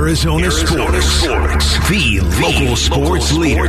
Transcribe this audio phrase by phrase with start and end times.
[0.00, 1.66] Arizona, Arizona sports.
[1.66, 1.88] sports.
[1.90, 3.68] The local sports leader.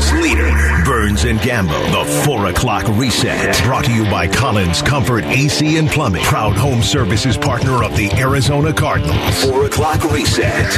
[0.85, 1.77] Burns and Gambo.
[1.91, 3.61] The 4 o'clock reset.
[3.65, 6.23] Brought to you by Collins Comfort AC and Plumbing.
[6.23, 9.43] Proud home services partner of the Arizona Cardinals.
[9.43, 10.71] 4 o'clock reset.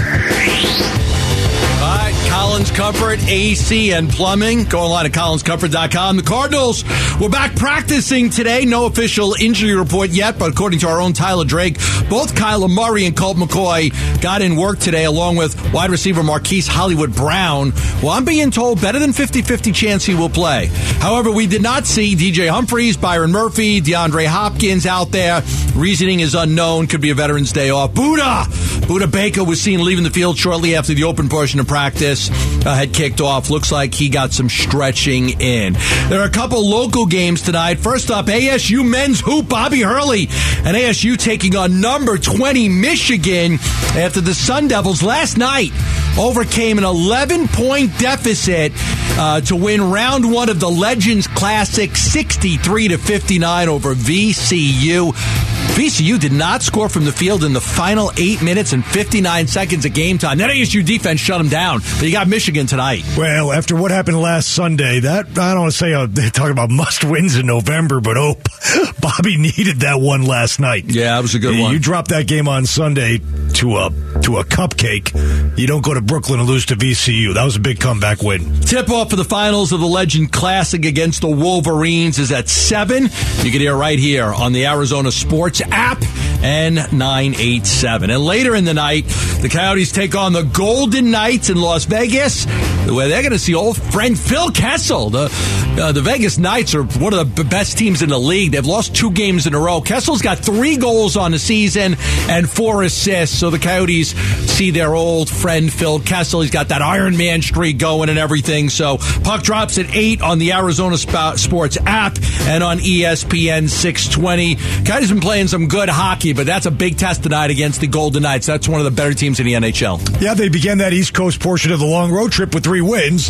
[1.84, 4.64] All right, Collins Comfort, AC, and Plumbing.
[4.64, 6.18] Go online at collinscomfort.com.
[6.18, 6.84] The Cardinals
[7.22, 8.66] were back practicing today.
[8.66, 11.76] No official injury report yet, but according to our own Tyler Drake,
[12.10, 16.66] both Kyler Murray and Colt McCoy got in work today, along with wide receiver Marquise
[16.66, 17.72] Hollywood Brown.
[18.02, 20.72] Well, I'm being told better than 50 50 chance he will play.
[20.98, 25.44] However, we did not see DJ Humphries, Byron Murphy, DeAndre Hopkins out there.
[25.76, 26.88] Reasoning is unknown.
[26.88, 27.92] Could be a Veterans Day off.
[27.92, 28.46] Budda!
[28.88, 32.76] Budda Baker was seen leaving the field shortly after the open portion of practice uh,
[32.76, 33.50] had kicked off.
[33.50, 35.74] Looks like he got some stretching in.
[36.10, 37.80] There are a couple local games tonight.
[37.80, 39.50] First up, ASU men's hoop.
[39.50, 40.28] Bobby Hurley
[40.64, 43.54] and ASU taking on number 20 Michigan
[43.96, 45.72] after the Sun Devils last night
[46.18, 48.72] overcame an 11 point deficit
[49.18, 55.53] uh, to win round one of the Legends Classic 63 to 59 over VCU.
[55.74, 59.86] VCU did not score from the field in the final eight minutes and 59 seconds
[59.86, 60.38] of game time.
[60.38, 63.04] That ASU defense shut them down, but you got Michigan tonight.
[63.18, 66.52] Well, after what happened last Sunday, that I don't want to say uh, they're talking
[66.52, 68.36] about must wins in November, but oh,
[69.02, 70.86] Bobby needed that one last night.
[70.86, 71.74] Yeah, that was a good you, one.
[71.74, 73.18] You drop that game on Sunday
[73.56, 73.90] to a
[74.22, 75.58] to a cupcake.
[75.58, 77.34] You don't go to Brooklyn and lose to VCU.
[77.34, 78.62] That was a big comeback win.
[78.62, 83.04] Tip off for the finals of the Legend Classic against the Wolverines is at 7.
[83.04, 86.04] You can hear right here on the Arizona Sports app
[86.44, 88.10] and 987.
[88.10, 89.06] And later in the night,
[89.42, 93.56] the Coyotes take on the Golden Knights in Las Vegas, where they're going to see
[93.56, 95.10] old friend Phil Kessel.
[95.10, 98.52] The, uh, the Vegas Knights are one of the best teams in the league.
[98.52, 99.82] They've lost two games in a row.
[99.82, 101.96] Kessel's got three goals on the season
[102.30, 103.38] and four assists.
[103.38, 106.42] So the Coyotes see their old friend Phil Kessel.
[106.42, 108.70] He's got that Iron Man streak going and everything.
[108.70, 114.56] So puck drops at 8 on the Arizona Sp- Sports app and on ESPN 620.
[114.86, 118.24] Coyotes been playing some good hockey, but that's a big test tonight against the Golden
[118.24, 118.48] Knights.
[118.48, 120.20] That's one of the better teams in the NHL.
[120.20, 123.30] Yeah, they began that East Coast portion of the long road trip with three wins.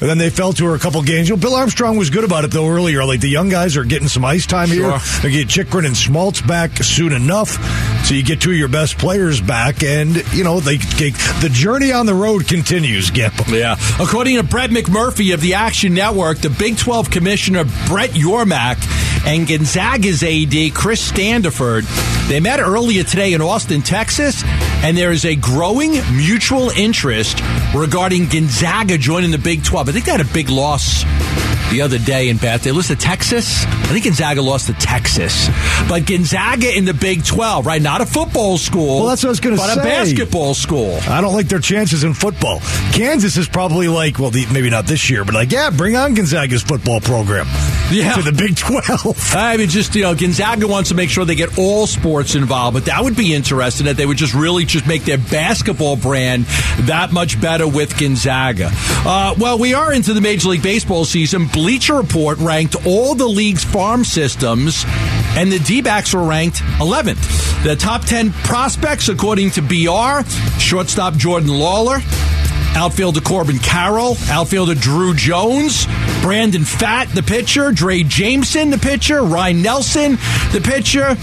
[0.00, 1.28] And then they fell to her a couple games.
[1.28, 3.04] You know, Bill Armstrong was good about it though earlier.
[3.04, 4.98] Like the young guys are getting some ice time here.
[5.22, 7.50] They get Chychrun and Schmaltz back soon enough,
[8.04, 11.48] so you get two of your best players back, and you know they, they the
[11.50, 13.10] journey on the road continues.
[13.10, 13.34] Gimp.
[13.48, 13.76] Yeah.
[14.00, 18.76] According to Brett McMurphy of the Action Network, the Big 12 Commissioner Brett Yormark
[19.26, 21.84] and Gonzaga's AD Chris Standiford,
[22.28, 24.42] they met earlier today in Austin, Texas,
[24.84, 27.40] and there is a growing mutual interest
[27.74, 29.88] regarding Gonzaga joining the Big 12.
[29.88, 31.04] I think they had a big loss
[31.70, 32.62] the other day in Bath.
[32.62, 33.64] They lost to Texas.
[33.66, 35.48] I think Gonzaga lost to Texas.
[35.88, 37.80] But Gonzaga in the Big 12, right?
[37.82, 38.98] Not a football school.
[39.00, 39.74] Well, that's what I was gonna say.
[39.74, 40.98] But a basketball school.
[41.08, 42.60] I don't like their chances in football.
[42.92, 46.14] Kansas is probably like, well, the, maybe not this year, but like, yeah, bring on
[46.14, 47.46] Gonzaga's football program
[47.90, 48.14] Yeah.
[48.14, 49.16] to the Big 12.
[49.34, 52.74] I mean, just you know, Gonzaga wants to make sure they get all sports involved,
[52.74, 56.44] but that would be interesting that they would just really just make their basketball brand
[56.86, 58.70] that much better with Gonzaga.
[58.72, 61.48] Uh, well, we are into the Major League Baseball season.
[61.56, 64.84] Bleacher Report ranked all the league's farm systems,
[65.38, 67.64] and the D-backs were ranked 11th.
[67.64, 70.28] The top 10 prospects, according to BR,
[70.60, 72.02] shortstop Jordan Lawlar.
[72.76, 75.86] Outfielder Corbin Carroll, outfielder Drew Jones,
[76.20, 80.18] Brandon Pfaadt, the pitcher, Drey Jameson, the pitcher, Ryan Nelson,
[80.52, 81.16] the pitcher,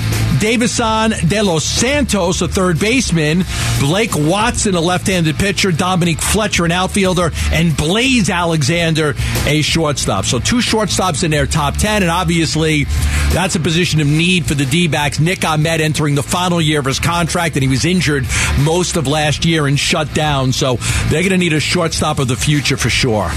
[0.44, 3.46] Deyvison De Los Santos, a third baseman,
[3.80, 9.16] Blake Watson, a left-handed pitcher, Dominic Fletcher, an outfielder, and Blaze Alexander,
[9.46, 10.26] a shortstop.
[10.26, 12.84] So two shortstops in their top 10, and obviously
[13.32, 15.22] that's a position of need for the D-backs.
[15.22, 18.26] Nick Ahmed entering the final year of his contract, and he was injured
[18.60, 20.52] most of last year and shut down.
[20.52, 20.76] So
[21.08, 23.32] they're going to need a shortstop of the future for sure.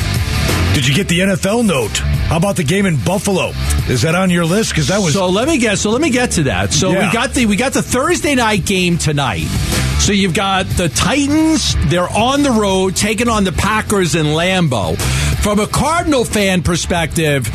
[0.77, 1.97] Did you get the NFL note?
[2.29, 3.53] How about the game in Buffalo?
[3.89, 4.73] Is that on your list?
[4.73, 6.75] Because that was So let me get so let me get to that.
[6.75, 7.07] So Yeah.
[7.07, 9.47] we got the we got the Thursday night game tonight.
[10.01, 14.99] So you've got the Titans, they're on the road taking on the Packers in Lambeau.
[15.41, 17.47] From a Cardinal fan perspective,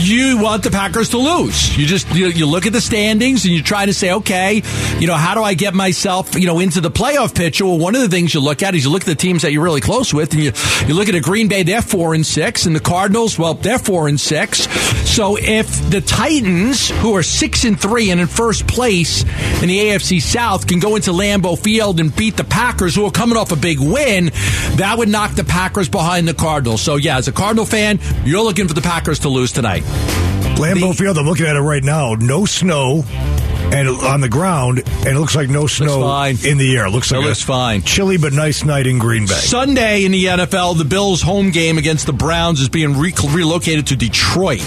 [0.00, 1.76] you want the Packers to lose.
[1.76, 4.62] You just you, you look at the standings and you try to say, okay,
[4.98, 7.66] you know, how do I get myself, you know, into the playoff picture?
[7.66, 9.52] Well, one of the things you look at is you look at the teams that
[9.52, 10.52] you're really close with, and you
[10.86, 13.78] you look at a Green Bay, they're four and six, and the Cardinals, well, they're
[13.78, 14.66] four and six.
[15.10, 19.22] So if the Titans, who are six and three and in first place
[19.62, 23.10] in the AFC South, can go into Lambeau Field and beat the Packers, who are
[23.10, 24.30] coming off a big win,
[24.76, 26.80] that would knock the Packers behind the Cardinals.
[26.80, 29.82] So yeah, as a Cardinal fan, you're looking for the Packers to lose tonight.
[30.58, 31.16] Lambeau Field.
[31.18, 32.14] I'm looking at it right now.
[32.14, 33.04] No snow.
[33.72, 36.02] and on the ground, and it looks like no snow
[36.44, 36.86] in the air.
[36.86, 37.82] It looks It like looks a fine.
[37.82, 39.34] chilly but nice night in Green Bay.
[39.34, 43.86] Sunday in the NFL, the Bills' home game against the Browns is being re- relocated
[43.88, 44.60] to Detroit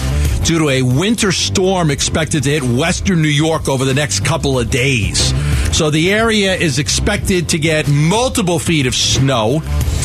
[0.46, 4.58] due to a winter storm expected to hit western New York over the next couple
[4.58, 5.34] of days.
[5.76, 9.62] So the area is expected to get multiple feet of snow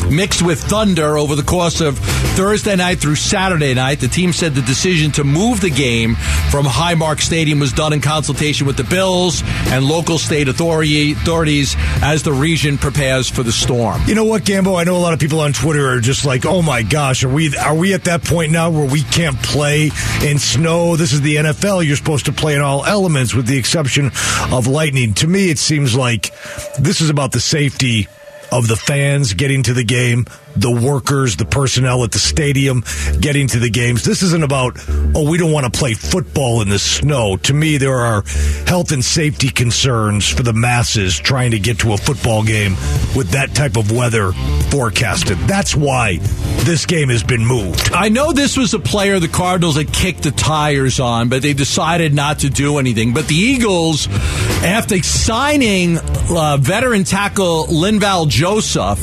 [0.09, 1.97] mixed with thunder over the course of
[2.35, 3.99] Thursday night through Saturday night.
[3.99, 6.15] The team said the decision to move the game
[6.49, 11.75] from Highmark Stadium was done in consultation with the Bills and local state authority, authorities
[12.01, 14.01] as the region prepares for the storm.
[14.07, 14.79] You know what, Gambo?
[14.79, 17.29] I know a lot of people on Twitter are just like, "Oh my gosh, are
[17.29, 19.91] we are we at that point now where we can't play
[20.23, 20.95] in snow?
[20.95, 21.83] This is the NFL.
[21.83, 24.11] You're supposed to play in all elements, with the exception
[24.51, 26.31] of lightning." To me, it seems like
[26.79, 28.07] this is about the safety
[28.51, 30.25] of the fans getting to the game,
[30.59, 32.83] the workers, the personnel at the stadium
[33.19, 34.03] getting to the games.
[34.03, 34.77] This isn't about,
[35.15, 37.37] oh, we don't want to play football in the snow.
[37.37, 38.23] To me, there are
[38.67, 42.71] health and safety concerns for the masses trying to get to a football game
[43.15, 44.31] with that type of weather
[44.69, 45.37] forecasted.
[45.39, 46.17] That's why
[46.63, 47.91] this game has been moved.
[47.93, 51.53] I know this was a player the Cardinals had kicked the tires on, but they
[51.53, 53.13] decided not to do anything.
[53.13, 54.07] But the Eagles,
[54.63, 55.97] after signing
[56.29, 58.99] uh, veteran tackle Linval Joseph,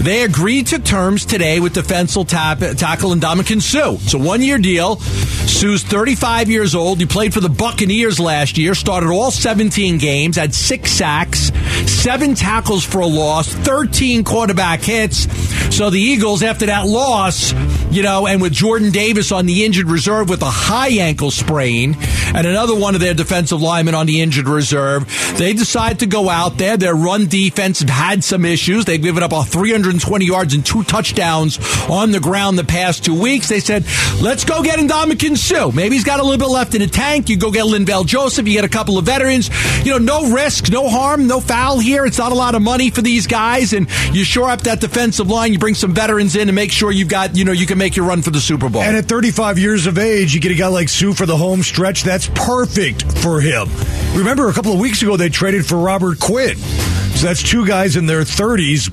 [0.00, 3.98] they agreed to terms today with defensive tackle Ndamukong Suh.
[4.02, 4.96] It's a one-year deal.
[4.96, 6.98] Suh's 35 years old.
[6.98, 11.50] He played for the Buccaneers last year, started all 17 games, had six sacks,
[11.88, 15.26] seven tackles for a loss, 13 quarterback hits.
[15.74, 17.52] So the Eagles, after that loss,
[17.90, 21.96] you know, and with Jordan Davis on the injured reserve with a high ankle sprain,
[22.34, 25.06] and another one of their defensive linemen on the injured reserve,
[25.38, 26.76] they decide to go out there.
[26.76, 28.84] Their run defense had some issues.
[28.84, 33.18] They've given up a 320 yards and two touchdowns on the ground the past two
[33.18, 33.48] weeks.
[33.48, 33.84] They said,
[34.20, 35.70] let's go get Ndamukong Suh.
[35.72, 37.28] Maybe he's got a little bit left in the tank.
[37.28, 38.46] You go get Linval Joseph.
[38.46, 39.50] You get a couple of veterans.
[39.84, 42.06] You know, no risk, no harm, no foul morale here.
[42.06, 45.28] It's not a lot of money for these guys, and you shore up that defensive
[45.28, 45.52] line.
[45.52, 47.96] You bring some veterans in to make sure you've got you know you can make
[47.96, 48.82] your run for the Super Bowl.
[48.82, 51.62] And at 35 years of age, you get a guy like Suh for the home
[51.62, 52.02] stretch.
[52.02, 53.68] That's perfect for him.
[54.14, 56.56] Remember, a couple of weeks ago they traded for Robert Quinn.
[56.56, 58.90] So that's two guys in their 30s.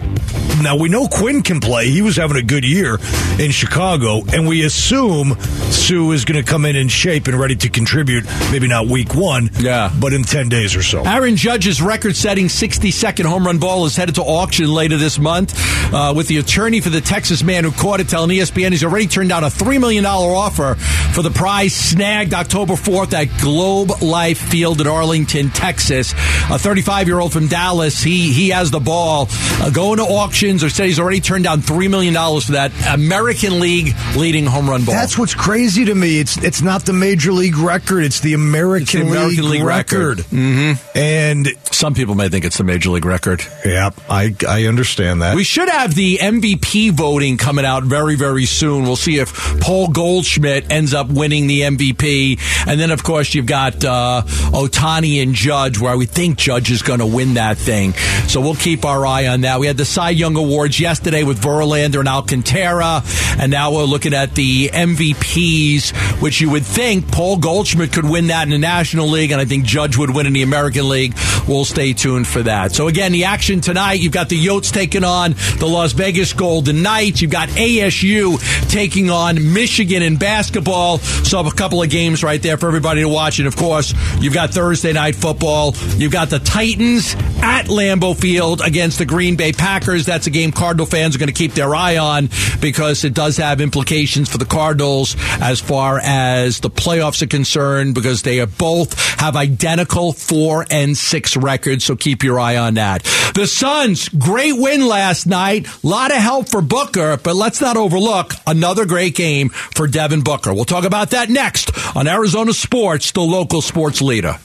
[0.62, 1.90] Now we know Quinn can play.
[1.90, 3.00] He was having a good year
[3.40, 7.56] in Chicago, and we assume Suh is going to come in in shape and ready
[7.56, 8.26] to contribute.
[8.52, 11.04] Maybe not week one, yeah, but in 10 days or so.
[11.04, 15.54] Aaron Judge's record-setting 60 second home run ball is headed to auction later this month.
[15.94, 19.08] Uh, with the attorney for the Texas man who caught it telling ESPN he's already
[19.08, 24.38] turned down a $3 million offer for the prize snagged October 4th at Globe Life
[24.38, 26.12] Field at Arlington, Texas.
[26.52, 29.28] A 35 year old from Dallas, he, he has the ball.
[29.30, 33.62] Uh, going to auctions or said he's already turned down $3 million for that American
[33.62, 34.94] League leading home run ball.
[34.94, 36.20] That's what's crazy to me.
[36.20, 39.64] It's, it's not the Major League record, it's the American, it's the American League, League,
[39.64, 40.20] record.
[40.20, 40.32] record.
[40.32, 40.98] Mm-hmm.
[40.98, 43.44] And some people may think it's the major league record.
[43.66, 45.36] yeah, I I understand that.
[45.36, 48.84] We should have the MVP voting coming out very, very soon.
[48.84, 52.40] We'll see if Paul Goldschmidt ends up winning the MVP.
[52.68, 56.82] And then, of course, you've got uh, Ohtani and Judge, where we think Judge is
[56.82, 57.94] going to win that thing.
[58.28, 59.60] So we'll keep our eye on that.
[59.60, 63.04] We had the Cy Young Awards yesterday with Verlander and Alcantara.
[63.40, 68.28] And now we're looking at the MVPs, which you would think Paul Goldschmidt could win
[68.28, 69.32] that in the National League.
[69.32, 71.14] And I think Judge would win in the American League.
[71.48, 72.47] We'll stay tuned for that.
[72.48, 76.82] So again, the action tonight, you've got the Yotes taking on the Las Vegas Golden
[76.82, 77.22] Knights.
[77.22, 81.00] You've got ASU taking on Michigan in basketball.
[81.00, 83.40] So a couple of games right there for everybody to watch.
[83.40, 85.76] And of course, you've got Thursday night football.
[85.98, 90.06] You've got the Titans at Lambeau Field against the Green Bay Packers.
[90.06, 92.30] That's a game Cardinal fans are going to keep their eye on
[92.62, 97.94] because it does have implications for the Cardinals as far as the playoffs are concerned
[97.94, 101.84] because they both have identical four and six records.
[101.84, 103.04] So keep your eye on that.
[103.34, 105.68] The Suns, great win last night.
[105.84, 110.22] A lot of help for Booker, but let's not overlook another great game for Devin
[110.22, 110.54] Booker.
[110.54, 114.38] We'll talk about that next on Arizona Sports, the local sports leader.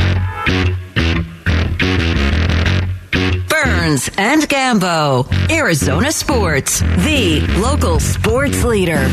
[3.48, 9.08] Burns and Gambo, Arizona Sports, the local sports leader.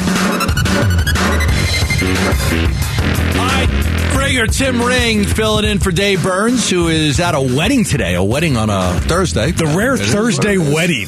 [2.99, 8.13] All right, Tim Ring filling in for Dave Burns, who is at a wedding today.
[8.15, 9.51] A wedding on a Thursday.
[9.51, 11.07] the rare It Thursday what it is.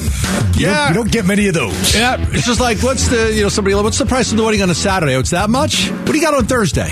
[0.60, 0.78] You Yeah.
[0.86, 1.94] don't, you don't get many of those.
[1.94, 4.62] Yeah, it's just like what's the you know somebody what's the price of the wedding
[4.62, 5.14] on a Saturday?
[5.14, 5.88] Oh, it's that much.
[5.88, 6.90] What do you got on Thursday?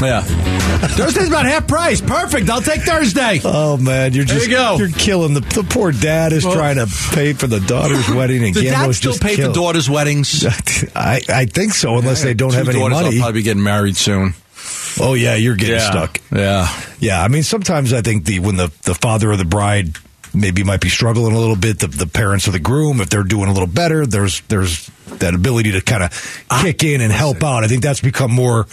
[0.00, 2.00] Yeah, Thursday's about half price.
[2.00, 2.50] Perfect.
[2.50, 3.40] I'll take Thursday.
[3.44, 6.86] Oh man, you're just you you're killing the the poor dad is Well- trying to
[7.12, 10.44] pay for the daughter's wedding and dad Gambo's still just pay for daughters' weddings?
[10.96, 12.94] I I think so, unless they don't have any money.
[12.94, 14.34] I'll probably be getting married soon.
[15.00, 15.90] Oh yeah, you're getting Yeah.
[15.90, 16.20] stuck.
[16.30, 16.68] Yeah.
[17.00, 19.96] Yeah, I mean, sometimes I think the when the the father of the bride
[20.34, 23.22] maybe might be struggling a little bit, the the parents of the groom, if they're
[23.22, 24.90] doing a little better, there's there's
[25.22, 27.64] that ability to kind of kick in and help out.
[27.64, 28.66] I think that's become more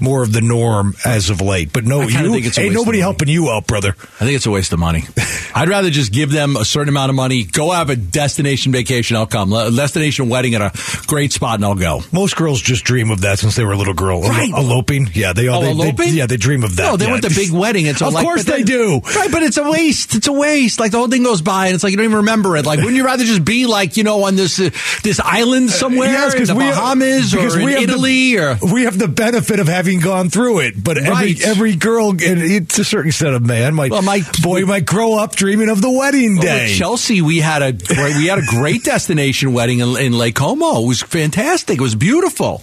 [0.00, 1.72] more of the norm as of late.
[1.72, 3.90] But no, you think it's ain't nobody helping you out, brother.
[3.90, 5.04] I think it's a waste of money.
[5.54, 9.16] I'd rather just give them a certain amount of money, go have a destination vacation,
[9.16, 9.52] I'll come.
[9.52, 12.00] A destination wedding at a great spot, and I'll go.
[12.12, 14.22] Most girls just dream of that since they were a little girl.
[14.22, 14.50] Right.
[14.50, 16.82] eloping, yeah, they all Oh, they, they- yeah, they dream of that.
[16.84, 17.10] No, they yeah.
[17.12, 17.86] want the big wedding.
[17.86, 19.00] It's of like, course they do.
[19.00, 20.14] Right, but it's a waste.
[20.14, 20.78] It's a waste.
[20.78, 22.66] Like the whole thing goes by, and it's like you don't even remember it.
[22.66, 24.70] Like, wouldn't you rather just be like you know on this uh,
[25.02, 28.58] this island somewhere Yes, in the we Bahamas because or in we have Italy the,
[28.62, 30.82] or we have the benefit of having gone through it.
[30.82, 31.40] But every Right.
[31.42, 35.14] every girl, and it's a certain set of man, might Well, my- boy might grow
[35.18, 36.74] up dreaming of the wedding Well, day.
[36.76, 40.82] Chelsea, we had a great, we had a great destination wedding in, in Lake Como.
[40.82, 41.78] It was fantastic.
[41.78, 42.62] It was beautiful.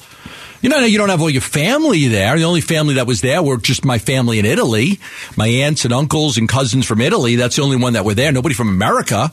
[0.64, 2.36] You know, you don't have all your family there.
[2.38, 5.00] The only family that was there were just my family in Italy,
[5.38, 7.36] my aunts and uncles and cousins from Italy.
[7.36, 8.32] That's the only one that were there.
[8.32, 9.24] Nobody from America.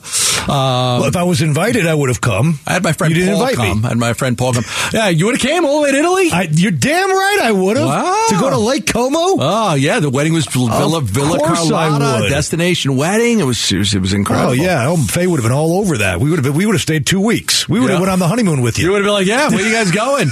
[0.41, 2.59] Um, well, if I was invited, I would have come.
[2.67, 3.81] I had my friend you didn't Paul invite come.
[3.81, 3.85] me.
[3.85, 4.65] I had my friend Paul come.
[4.93, 6.29] Yeah, you would have came all the way to Italy.
[6.31, 8.25] I, you're damn right, I would have Wow.
[8.29, 9.17] to go to Lake Como.
[9.39, 13.39] Oh yeah, the wedding was Villa Villa Carlotta destination wedding.
[13.39, 14.49] It was it was, it was incredible.
[14.49, 16.19] Oh yeah, oh, Faye would have been all over that.
[16.19, 17.69] We would have been, we would have stayed two weeks.
[17.69, 17.91] We would Yeah.
[17.93, 18.85] have went on the honeymoon with you.
[18.85, 20.29] You would have been like, yeah, where you guys going?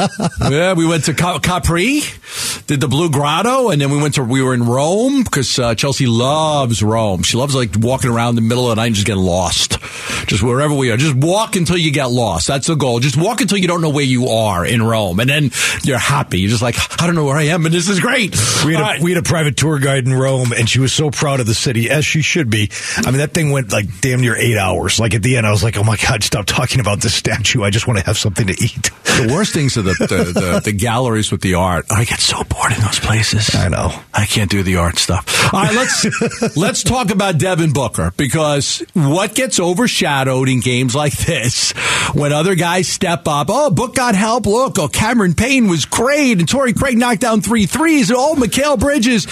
[0.50, 2.00] yeah, we went to Capri,
[2.66, 5.74] did the Blue Grotto, and then we went to, we were in Rome because uh,
[5.74, 7.22] Chelsea loves Rome.
[7.22, 9.78] She loves like walking around the middle of the night and just getting lost.
[10.26, 10.96] Just wherever we are.
[10.96, 12.48] Just walk until you get lost.
[12.48, 13.00] That's the goal.
[13.00, 15.20] Just walk until you don't know where you are in Rome.
[15.20, 15.50] And then
[15.84, 16.40] you're happy.
[16.40, 18.34] You're just like, I don't know where I am, and this is great.
[18.64, 19.02] We had, a, right.
[19.02, 21.54] we had a private tour guide in Rome, and she was so proud of the
[21.54, 22.70] city, as she should be.
[22.98, 24.98] I mean, that thing went like damn near eight hours.
[24.98, 27.62] Like at the end, I was like, "Oh my god, stop talking about this statue!
[27.62, 30.60] I just want to have something to eat." the worst things are the, the, the,
[30.64, 31.86] the galleries with the art.
[31.90, 33.54] I get so bored in those places.
[33.54, 33.92] I know.
[34.12, 35.52] I can't do the art stuff.
[35.52, 41.16] All right, let's let's talk about Devin Booker because what gets overshadowed in games like
[41.16, 41.72] this
[42.14, 43.48] when other guys step up.
[43.50, 44.46] Oh, Book got help.
[44.46, 48.10] Look, oh, Cameron Payne was great, and Torrey Craig knocked down three threes.
[48.10, 49.26] And oh, Mikal Bridges,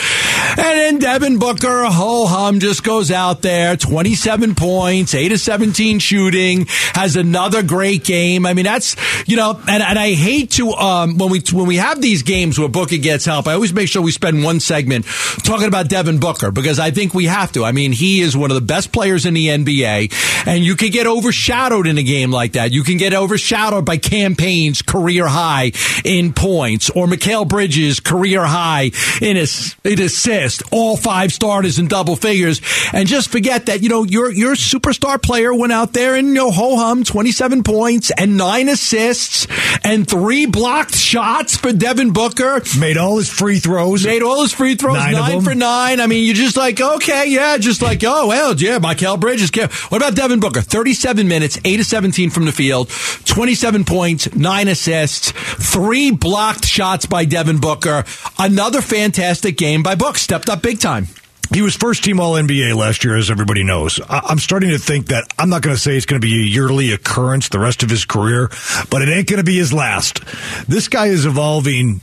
[0.51, 5.41] and then Devin Booker, ho hum, just goes out there, twenty seven points, eight of
[5.41, 8.47] seventeen shooting, has another great game.
[8.47, 11.77] I mean, that's you know, and, and I hate to um, when we when we
[11.77, 13.47] have these games where Booker gets help.
[13.47, 15.07] I always make sure we spend one segment
[15.45, 17.65] talking about Devin Booker because I think we have to.
[17.65, 20.91] I mean, he is one of the best players in the NBA, and you can
[20.91, 22.73] get overshadowed in a game like that.
[22.73, 25.73] You can get overshadowed by Cam Payne's career high
[26.05, 31.89] in points or Mikal Bridges career high in ass- in assist, all five starters in
[31.89, 32.61] double figures,
[32.93, 36.35] and just forget that you know your your superstar player went out there and you
[36.35, 39.47] know ho hum twenty seven points and nine assists
[39.85, 42.61] and three blocked shots for Devin Booker.
[42.79, 44.05] Made all his free throws.
[44.05, 46.01] Made all his free throws, Nine nine, for nine.
[46.01, 49.51] I mean, you're just like, okay, yeah, just like, oh, well, yeah, Mikal Bridges.
[49.91, 50.61] What about Devin Booker?
[50.61, 52.91] 37 minutes, 8 of 17 from the field,
[53.25, 58.05] 27 points, 9 assists, 3 blocked shots by Devin Booker.
[58.39, 60.19] Another fantastic game by Book.
[60.19, 61.07] Stepped up big time.
[61.53, 64.01] He was first team All NBA last year, as everybody knows.
[64.09, 66.35] I- I'm starting to think that I'm not going to say it's going to be
[66.35, 68.51] a yearly occurrence the rest of his career,
[68.91, 70.21] but it ain't going to be his last.
[70.67, 72.01] This guy is evolving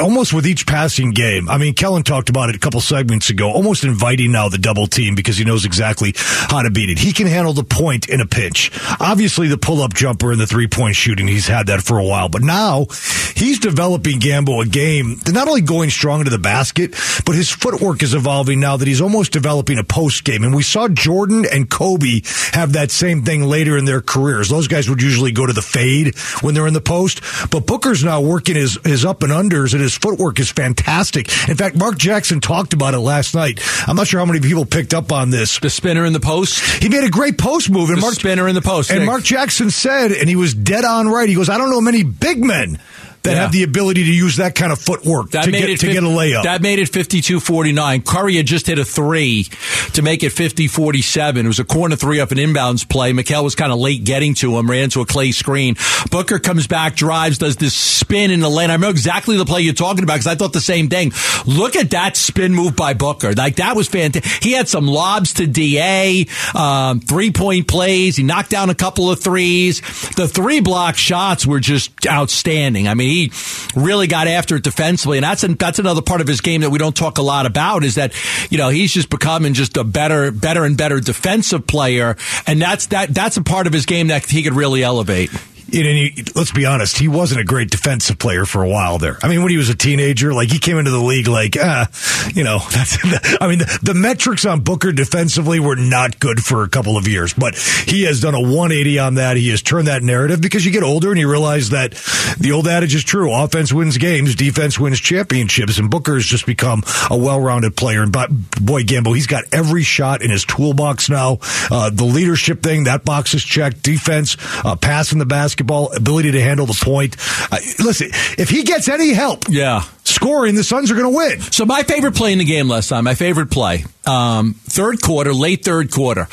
[0.00, 1.48] almost with each passing game.
[1.48, 4.86] I mean, Kellen talked about it a couple segments ago, almost inviting now the double
[4.86, 6.98] team because he knows exactly how to beat it.
[6.98, 8.70] He can handle the point in a pinch.
[9.00, 12.04] Obviously, the pull up jumper and the three point shooting, he's had that for a
[12.04, 12.86] while, but now
[13.34, 17.50] he's developing Gambo a game, that not only going strong to the basket, but his
[17.50, 20.44] footwork is evolving now that he's almost developing a post game.
[20.44, 24.48] And we saw Jordan and Kobe have that same thing later in their careers.
[24.48, 28.04] Those guys would usually go to the fade when they're in the post, but Booker's
[28.04, 29.32] now working his, his up and
[29.74, 31.28] and his footwork is fantastic.
[31.48, 33.60] In fact, Mark Jackson talked about it last night.
[33.88, 35.58] I'm not sure how many people picked up on this.
[35.58, 36.60] The spinner in the post.
[36.82, 38.90] He made a great post move, and The Mark spinner in the post.
[38.90, 39.06] And Nick.
[39.06, 41.28] Mark Jackson said, and he was dead on right.
[41.28, 42.78] He goes, "I don't know many big men
[43.22, 43.42] that Yeah.
[43.42, 46.02] have the ability to use that kind of footwork That to get it to get
[46.02, 48.02] a layup." That made it 52-49.
[48.02, 49.46] Curry had just hit a three
[49.94, 51.44] to make it 50-47.
[51.44, 53.12] It was a corner three up an inbounds play.
[53.12, 55.76] Mikal was kind of late getting to him, ran into a Klay screen.
[56.10, 58.70] Booker comes back, drives, does this spin in the lane.
[58.70, 61.12] I remember exactly the play you're talking about because I thought the same thing.
[61.46, 63.32] Look at that spin move by Booker.
[63.32, 64.42] Like that was fantastic.
[64.42, 68.16] He had some lobs to DA, um, three point plays.
[68.16, 69.80] He knocked down a couple of threes.
[70.16, 72.88] The three block shots were just outstanding.
[72.88, 73.32] I mean, he
[73.74, 76.78] really got after it defensively, and that's that's another part of his game that we
[76.78, 77.84] don't talk a lot about.
[77.84, 78.12] Is that
[78.50, 82.86] you know he's just becoming just a better, better and better defensive player, and that's
[82.88, 85.30] that that's a part of his game that he could really elevate.
[85.72, 89.18] He, let's be honest, he wasn't a great defensive player for a while there.
[89.22, 91.88] I mean, when he was a teenager, like he came into the league like, ah,
[92.34, 92.98] you know, that's.
[93.40, 97.08] I mean, the, the metrics on Booker defensively were not good for a couple of
[97.08, 99.36] years, but he has done a 180 on that.
[99.36, 101.92] He has turned that narrative because you get older and you realize that
[102.38, 106.46] the old adage is true: offense wins games, defense wins championships, and Booker has just
[106.46, 108.02] become a well-rounded player.
[108.02, 111.38] And boy, Gambo, he's got every shot in his toolbox now.
[111.70, 113.82] Uh, the leadership thing, that box is checked.
[113.82, 115.26] Defense, uh, passing the
[115.56, 117.16] basketball, ability to handle the point.
[117.50, 118.08] Uh, listen,
[118.38, 121.40] if he gets any help, yeah, scoring, the Suns are going to win.
[121.40, 125.32] So my favorite play in the game last time, my favorite play, um, third quarter,
[125.32, 126.28] late third quarter.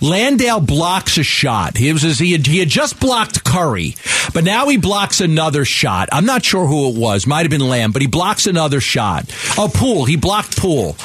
[0.00, 1.76] Landale blocks a shot.
[1.76, 3.94] He was he had, he had just blocked Curry,
[4.34, 6.08] but now he blocks another shot.
[6.10, 7.24] I'm not sure who it was.
[7.24, 9.26] Might have been Lamb, but he blocks another shot.
[9.56, 10.04] Oh, Poole.
[10.04, 10.96] He blocked Poole.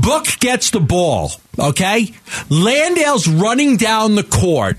[0.00, 1.32] Book gets the ball.
[1.58, 2.14] Okay,
[2.48, 4.78] Landale's running down the court.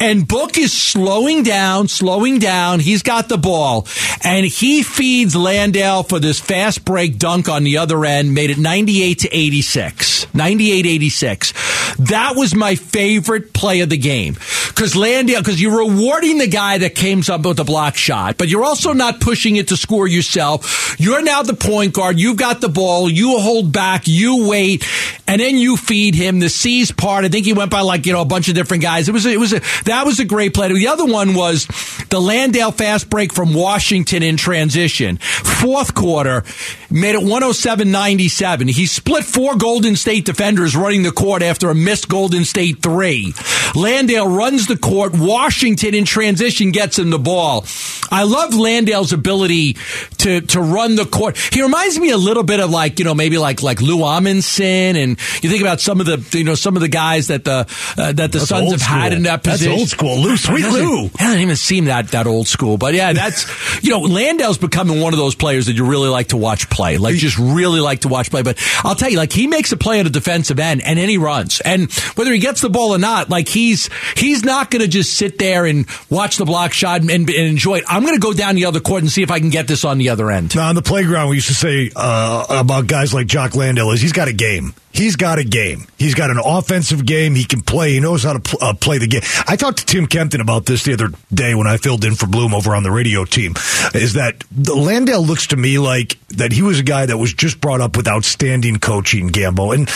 [0.00, 2.80] And Book is slowing down, slowing down.
[2.80, 3.86] He's got the ball.
[4.24, 8.58] And he feeds Landale for this fast break dunk on the other end, made it
[8.58, 10.34] 98 to 86.
[10.34, 11.96] 98 86.
[11.98, 14.34] That was my favorite play of the game.
[14.68, 18.48] Because Landale, because you're rewarding the guy that came up with a block shot, but
[18.48, 20.96] you're also not pushing it to score yourself.
[20.98, 22.18] You're now the point guard.
[22.18, 23.10] You've got the ball.
[23.10, 24.02] You hold back.
[24.06, 24.84] You wait.
[25.28, 27.24] And then you feed him the C's part.
[27.24, 29.08] I think he went by like, you know, a bunch of different guys.
[29.08, 30.72] It was, it was, a, that was a great play.
[30.72, 31.66] The other one was
[32.10, 35.16] the Landale fast break from Washington in transition.
[35.18, 36.44] Fourth quarter,
[36.90, 38.70] made it 107-97.
[38.70, 43.34] He split four Golden State defenders running the court after a missed Golden State three.
[43.74, 45.12] Landale runs the court.
[45.14, 47.64] Washington in transition gets him the ball.
[48.10, 49.74] I love Landale's ability
[50.18, 51.36] to, to run the court.
[51.52, 54.96] He reminds me a little bit of like, you know, maybe like, like Lou Amundson.
[54.96, 57.66] And you think about some of the, you know, some of the guys that the,
[57.98, 58.96] uh, that the That's Suns have school.
[58.96, 59.70] had in that position.
[59.70, 60.18] That's old school.
[60.18, 61.06] Lou, sweet Lou.
[61.06, 62.78] It doesn't even seem that, that old school.
[62.78, 66.28] But yeah, that's, you know, Landale's becoming one of those players that you really like
[66.28, 66.98] to watch play.
[66.98, 68.42] Like, just really like to watch play.
[68.42, 71.08] But I'll tell you, like, he makes a play at a defensive end and then
[71.08, 71.60] he runs.
[71.60, 75.14] And whether he gets the ball or not, like, he's, he's not going to just
[75.14, 77.84] sit there and watch the block shot and, and, enjoy it.
[77.88, 79.84] I'm going to go down the other court and see if I can get this
[79.84, 80.54] on the other end.
[80.54, 84.00] Now, on the playground, we used to say uh, about guys like Jock Landale is
[84.00, 84.74] he's got a game.
[84.96, 85.86] He's got a game.
[85.98, 87.34] He's got an offensive game.
[87.34, 87.92] He can play.
[87.92, 89.20] He knows how to pl- uh, play the game.
[89.46, 92.26] I talked to Tim Kempton about this the other day when I filled in for
[92.26, 93.54] Bloom over on the radio team.
[93.94, 97.60] Is that Landale looks to me like that he was a guy that was just
[97.60, 99.74] brought up with outstanding coaching, Gambo.
[99.74, 99.88] And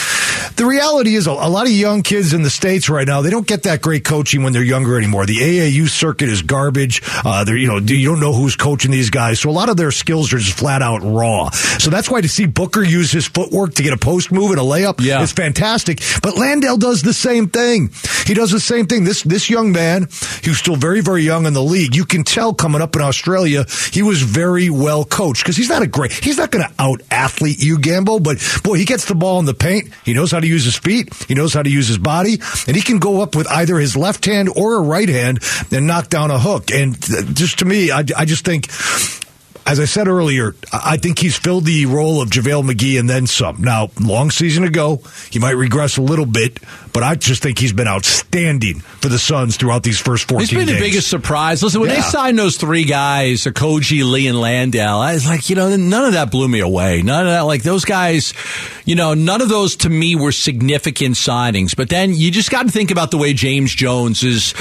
[0.57, 3.29] the reality is, a, a lot of young kids in the states right now they
[3.29, 5.25] don't get that great coaching when they're younger anymore.
[5.25, 7.01] The AAU circuit is garbage.
[7.25, 9.91] Uh, you know you don't know who's coaching these guys, so a lot of their
[9.91, 11.49] skills are just flat out raw.
[11.49, 14.59] So that's why to see Booker use his footwork to get a post move and
[14.59, 15.21] a layup Yeah.
[15.21, 16.01] is fantastic.
[16.21, 17.91] But Landale does the same thing.
[18.25, 19.03] He does the same thing.
[19.03, 20.03] This this young man,
[20.43, 23.65] who's still very very young in the league, you can tell coming up in Australia,
[23.91, 26.11] he was very well coached because he's not a great.
[26.11, 29.45] He's not going to out athlete you, Gambo, but boy, he gets the ball in
[29.45, 29.89] the paint.
[30.03, 31.13] He knows how to use his feet.
[31.27, 33.95] He knows how to use his body, and he can go up with either his
[33.95, 35.39] left hand or a right hand
[35.71, 36.71] and knock down a hook.
[36.71, 36.99] And
[37.35, 38.67] just to me, I, I just think
[39.65, 43.27] as I said earlier, I think he's filled the role of JaVale McGee and then
[43.27, 43.61] some.
[43.61, 46.59] Now, long season ago, he might regress a little bit,
[46.93, 50.49] but I just think he's been outstanding for the Suns throughout these first 14 He's
[50.49, 50.71] been games.
[50.79, 51.63] the biggest surprise.
[51.63, 55.55] Listen, when they signed those three guys, Okogie, Lee, and Landale, I was like, you
[55.55, 57.01] know, none of that blew me away.
[57.01, 58.33] None of that, like those guys,
[58.85, 61.75] you know, none of those to me were significant signings.
[61.75, 64.53] But then you just got to think about the way James Jones is,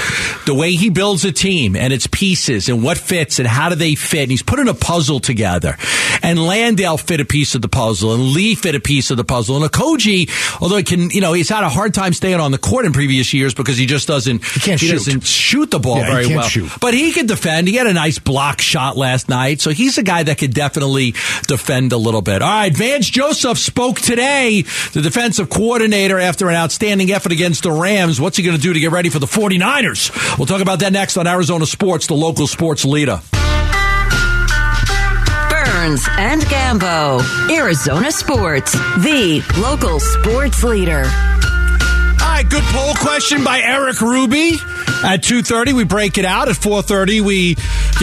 [0.46, 3.74] the way he builds a team and its pieces and what fits and how do
[3.74, 4.22] they fit.
[4.22, 5.76] And he's putting a puzzle together.
[6.22, 9.24] And Landale fit a piece of the puzzle and Lee fit a piece of the
[9.24, 9.56] puzzle.
[9.62, 12.58] And Okogie, although he can, you know, he's had a hard time staying on the
[12.58, 14.92] court in previous years because he just doesn't, He can't shoot.
[14.92, 16.48] doesn't shoot the ball Yeah, he very can't well.
[16.48, 16.70] shoot.
[16.78, 17.66] But he can defend.
[17.66, 19.62] He had a nice block shot last night.
[19.62, 21.12] So he's a guy that could definitely
[21.48, 22.42] defend a little bit.
[22.42, 22.76] All right.
[22.76, 28.20] Vance Joseph spoke today, the defensive coordinator, after an outstanding effort against the Rams.
[28.20, 30.36] What's he going to do to get ready for the 49ers?
[30.38, 33.22] We'll talk about that next on Arizona Sports, the local sports leader.
[35.48, 37.50] Burns and Gambo.
[37.50, 41.04] Arizona Sports, the local sports leader.
[42.40, 44.52] Right, good poll question by Eric Ruby.
[45.04, 46.48] At 2.30, we break it out.
[46.48, 47.54] At 4.30, we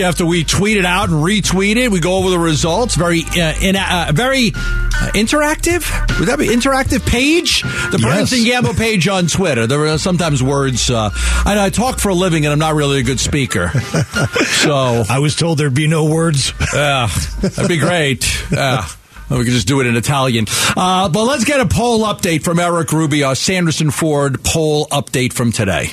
[0.03, 2.93] after we tweet it out and retweet it, we go over the results.
[2.93, 5.89] Very, uh, in, uh, very uh, interactive.
[6.19, 7.63] Would that be interactive page?
[7.63, 8.33] The Burns Yes.
[8.33, 9.65] and Gambo page on Twitter.
[9.65, 10.87] There are sometimes words.
[10.91, 11.09] Uh,
[11.43, 13.69] I I talk for a living, and I'm not really a good speaker.
[14.61, 16.53] so I was told there'd be no words.
[16.75, 17.07] yeah,
[17.41, 18.23] that'd be great.
[18.51, 18.87] Yeah.
[19.29, 20.45] Well, we could just do it in Italian.
[20.75, 25.33] Uh, but let's get a poll update from Eric Rubio, our Sanderson Ford poll update
[25.33, 25.89] from today.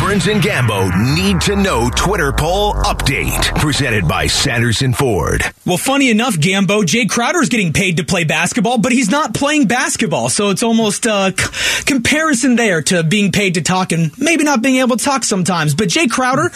[0.00, 3.40] Burns and Gambo need to know Twitter poll update.
[3.60, 5.42] Presented by Sanderson Ford.
[5.64, 9.32] Well, funny enough, Gambo, Jae Crowder is getting paid to play basketball, but he's not
[9.32, 10.28] playing basketball.
[10.28, 14.60] So it's almost a c- comparison there to being paid to talk and maybe not
[14.60, 15.74] being able to talk sometimes.
[15.74, 16.50] But Jae Crowder,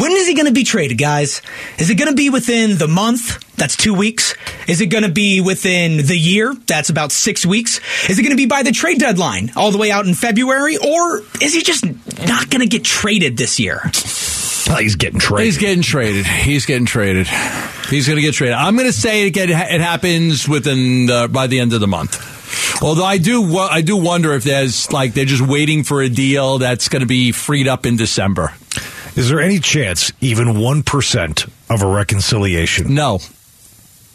[0.00, 1.42] when is he going to be traded, guys?
[1.78, 3.44] Is it going to be within the month?
[3.58, 4.34] That's two weeks.
[4.66, 6.54] Is it going to be within the year?
[6.66, 7.80] That's about six weeks.
[8.08, 10.76] Is it going to be by the trade deadline, all the way out in February?
[10.76, 11.84] Or is he just
[12.26, 13.82] not going to get traded this year?
[14.68, 15.46] Well, he's getting traded.
[15.46, 16.26] He's getting traded.
[16.26, 17.26] He's getting traded.
[17.88, 18.54] He's going to get traded.
[18.54, 21.88] I'm going to say it, get, it happens within the, by the end of the
[21.88, 22.36] month.
[22.82, 26.58] Although I do, I do wonder if there's like they're just waiting for a deal
[26.58, 28.52] that's going to be freed up in December.
[29.16, 32.94] Is there any chance, even one percent, of a reconciliation?
[32.94, 33.18] No,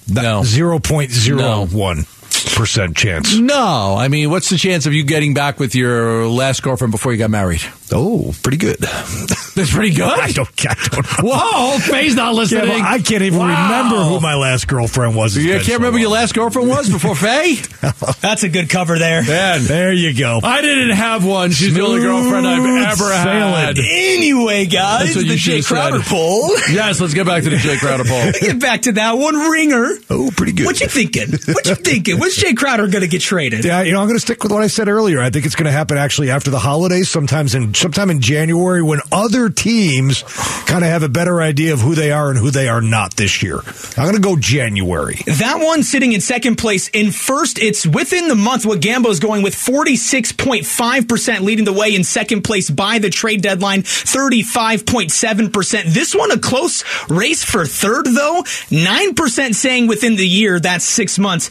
[0.08, 2.06] no, zero point zero one
[2.46, 3.38] percent chance.
[3.38, 7.12] No, I mean, what's the chance of you getting back with your last girlfriend before
[7.12, 7.62] you got married?
[7.92, 8.78] Oh, pretty good.
[9.56, 10.08] That's pretty good.
[10.08, 11.30] I don't, I don't know.
[11.32, 12.68] Whoa, Faye's not listening.
[12.70, 13.48] Yeah, I can't even Wow.
[13.68, 15.38] remember who my last girlfriend was.
[15.38, 16.02] You can't so remember long.
[16.02, 17.56] your last girlfriend was before Faye?
[18.22, 19.22] That's a good cover there.
[19.24, 20.40] Man, There you go.
[20.44, 21.52] I didn't have one.
[21.52, 23.54] She's the only girlfriend I've ever sailing.
[23.54, 23.78] had.
[23.80, 26.10] Anyway, guys, the you Jae Crowder said.
[26.10, 26.50] poll.
[26.74, 28.32] Yes, let's get back to the Jae Crowder poll.
[28.40, 29.90] Get back to that one ringer.
[30.10, 30.66] Oh, pretty good.
[30.66, 31.30] What you thinking?
[31.54, 32.20] What you thinking?
[32.34, 33.64] When's Jae Crowder going to get traded?
[33.64, 35.22] Yeah, you know, I'm going to stick with what I said earlier.
[35.22, 38.82] I think it's going to happen actually after the holidays, sometimes in sometime in January,
[38.82, 40.24] when other teams
[40.66, 43.16] kind of have a better idea of who they are and who they are not
[43.16, 43.60] this year.
[43.98, 45.20] I'm going to go January.
[45.28, 46.88] That one sitting in second place.
[46.90, 52.04] In first, it's within the month what Gambo's going with 46.5% leading the way in
[52.04, 55.94] second place by the trade deadline, 35.7%.
[55.94, 58.44] This one a close race for third though.
[58.70, 61.50] 9% saying within the year, that's six months.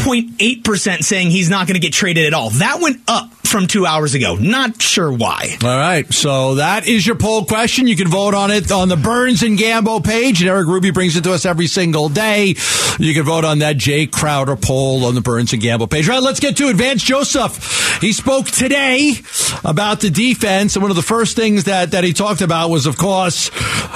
[0.00, 2.50] 8.8% saying he's not going to get traded at all.
[2.50, 4.36] That went up from two hours ago.
[4.36, 5.56] Not sure why.
[5.62, 7.86] All right, so that is your poll question.
[7.86, 11.16] You can vote on it on the Burns and Gambo page, and Eric Ruby brings
[11.16, 12.54] it to us every single day.
[12.98, 16.08] You can vote on that Jae Crowder poll on the Burns and Gambo page.
[16.08, 16.76] All right, let's get to it.
[16.76, 17.98] Vance Joseph.
[18.00, 19.14] He spoke today
[19.64, 22.86] about the defense, and one of the first things that, that he talked about was,
[22.86, 23.50] of course,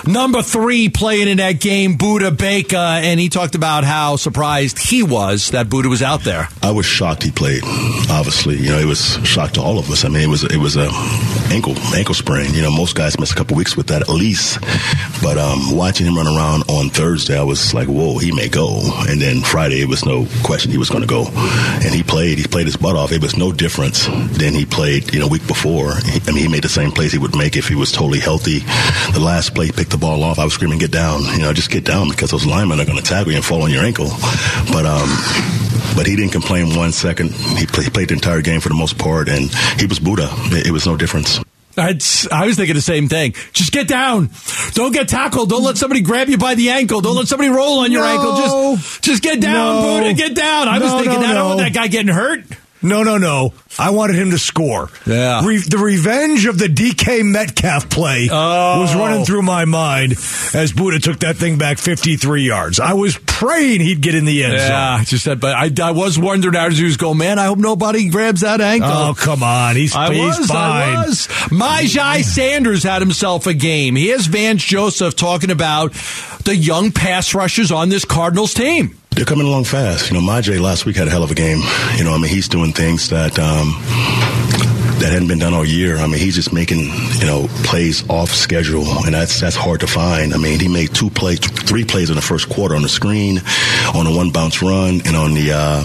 [0.05, 5.03] number three playing in that game, Budda Baker, and he talked about how surprised he
[5.03, 6.49] was that Budda was out there.
[6.61, 7.63] I was shocked he played.
[8.11, 10.05] Obviously, you know, it was shock to all of us.
[10.05, 10.89] I mean, it was it was a
[11.55, 12.53] ankle ankle sprain.
[12.53, 14.59] You know, most guys miss a couple weeks with that at least.
[15.23, 18.81] But um, watching him run around on Thursday, I was like, whoa, he may go.
[19.09, 21.27] And then Friday, it was no question he was going to go.
[21.29, 22.39] And he played.
[22.39, 23.13] He played his butt off.
[23.13, 25.93] It was no difference than he played, you know, week before.
[25.93, 28.59] I mean, he made the same plays he would make if he was totally healthy.
[29.13, 30.41] The last play, picked the ball off.
[30.41, 31.23] I was screaming, get down.
[31.23, 33.63] You know, just get down because those linemen are going to tackle you and fall
[33.63, 34.11] on your ankle.
[34.73, 35.09] But um,
[35.97, 37.33] but he didn't complain one second.
[37.33, 40.29] He, play, he played the entire game for the most part, and he was Budda.
[40.53, 41.39] It, it was no difference.
[41.77, 43.35] I'd, I was thinking the same thing.
[43.53, 44.31] Just get down.
[44.75, 45.51] Don't get tackled.
[45.51, 47.01] Don't let somebody grab you by the ankle.
[47.01, 48.09] Don't let somebody roll on your No.
[48.09, 48.77] ankle.
[48.77, 49.83] Just, just get down, No.
[49.83, 50.17] Budda.
[50.17, 50.69] Get down.
[50.69, 51.31] I was thinking no, that.
[51.31, 52.45] I don't want that guy getting hurt.
[52.85, 53.55] No, no, no.
[53.79, 54.89] I wanted him to score.
[55.07, 55.45] Yeah.
[55.45, 58.81] Re- the revenge of the DK Metcalf play Oh.
[58.83, 62.79] was running through my mind as Budda took that thing back 53 yards.
[62.79, 64.69] I was praying he'd get in the end zone.
[64.69, 65.41] Yeah, just that.
[65.41, 67.39] But I, I was wondering as he was going, man.
[67.39, 68.91] I hope nobody grabs that ankle.
[68.91, 69.75] Oh, come on.
[69.77, 70.97] He's, I he's was, fine.
[70.97, 71.27] I was.
[71.51, 73.97] Myjai Sanders had himself a game.
[73.97, 75.93] Here's Vance Joseph talking about
[76.45, 78.99] the young pass rushers on this Cardinals team.
[79.15, 80.11] They're coming along fast.
[80.11, 81.61] You know, Myjai last week had a hell of a game.
[81.97, 83.69] You know, I mean, he's doing things that um,
[85.01, 85.97] that hadn't been done all year.
[85.97, 89.87] I mean, he's just making you know plays off schedule, and that's that's hard to
[89.87, 90.35] find.
[90.35, 93.41] I mean, he made two plays, three plays in the first quarter on the screen,
[93.95, 95.85] on a one bounce run, and on the uh,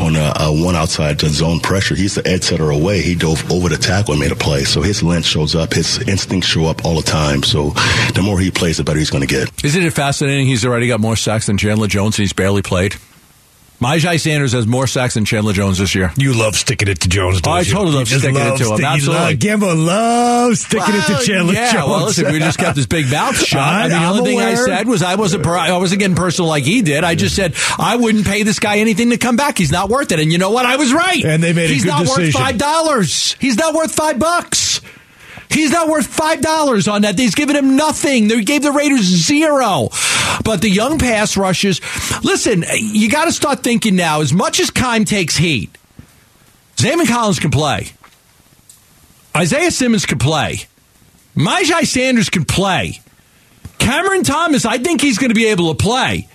[0.00, 1.94] on a, a one outside zone pressure.
[1.94, 3.02] He's the edge setter away.
[3.02, 4.64] He dove over the tackle and made a play.
[4.64, 7.42] So his length shows up, his instincts show up all the time.
[7.42, 7.70] So
[8.14, 9.64] the more he plays, the better he's going to get.
[9.64, 10.46] Isn't it fascinating?
[10.46, 12.96] He's already got more sacks than Chandler Jones, and he's barely played.
[13.82, 16.12] Myjai Sanders has more sacks than Chandler Jones this year.
[16.16, 17.40] You love sticking it to Jones.
[17.44, 18.84] Oh, I totally You love sticking it to him.
[18.84, 19.16] Absolutely.
[19.16, 21.88] love- loves sticking it to Chandler yeah, Jones.
[21.88, 23.60] well, listen, we just kept his big mouth shut.
[23.60, 26.14] I- I mean, the I'm only thing I said was I wasn't I wasn't getting
[26.16, 27.02] personal like he did.
[27.02, 29.58] I just said I wouldn't pay this guy anything to come back.
[29.58, 30.20] He's not worth it.
[30.20, 30.64] And you know what?
[30.64, 31.24] I was right.
[31.24, 32.04] And they made a good decision.
[32.04, 33.32] He's not worth five dollars.
[33.40, 34.80] He's not worth five bucks.
[35.52, 37.16] He's not worth five dollars on that.
[37.16, 38.28] They've given him nothing.
[38.28, 39.88] They gave the Raiders zero.
[40.44, 41.80] But the young pass rushes,
[42.24, 44.20] listen, you got to start thinking now.
[44.20, 45.76] As much as Keim takes heat,
[46.76, 47.92] Zaven Collins can play.
[49.36, 50.66] Isaiah Simmons can play.
[51.36, 53.00] Myjai Sanders can play.
[53.78, 56.28] Cameron Thomas, I think he's going to be able to play.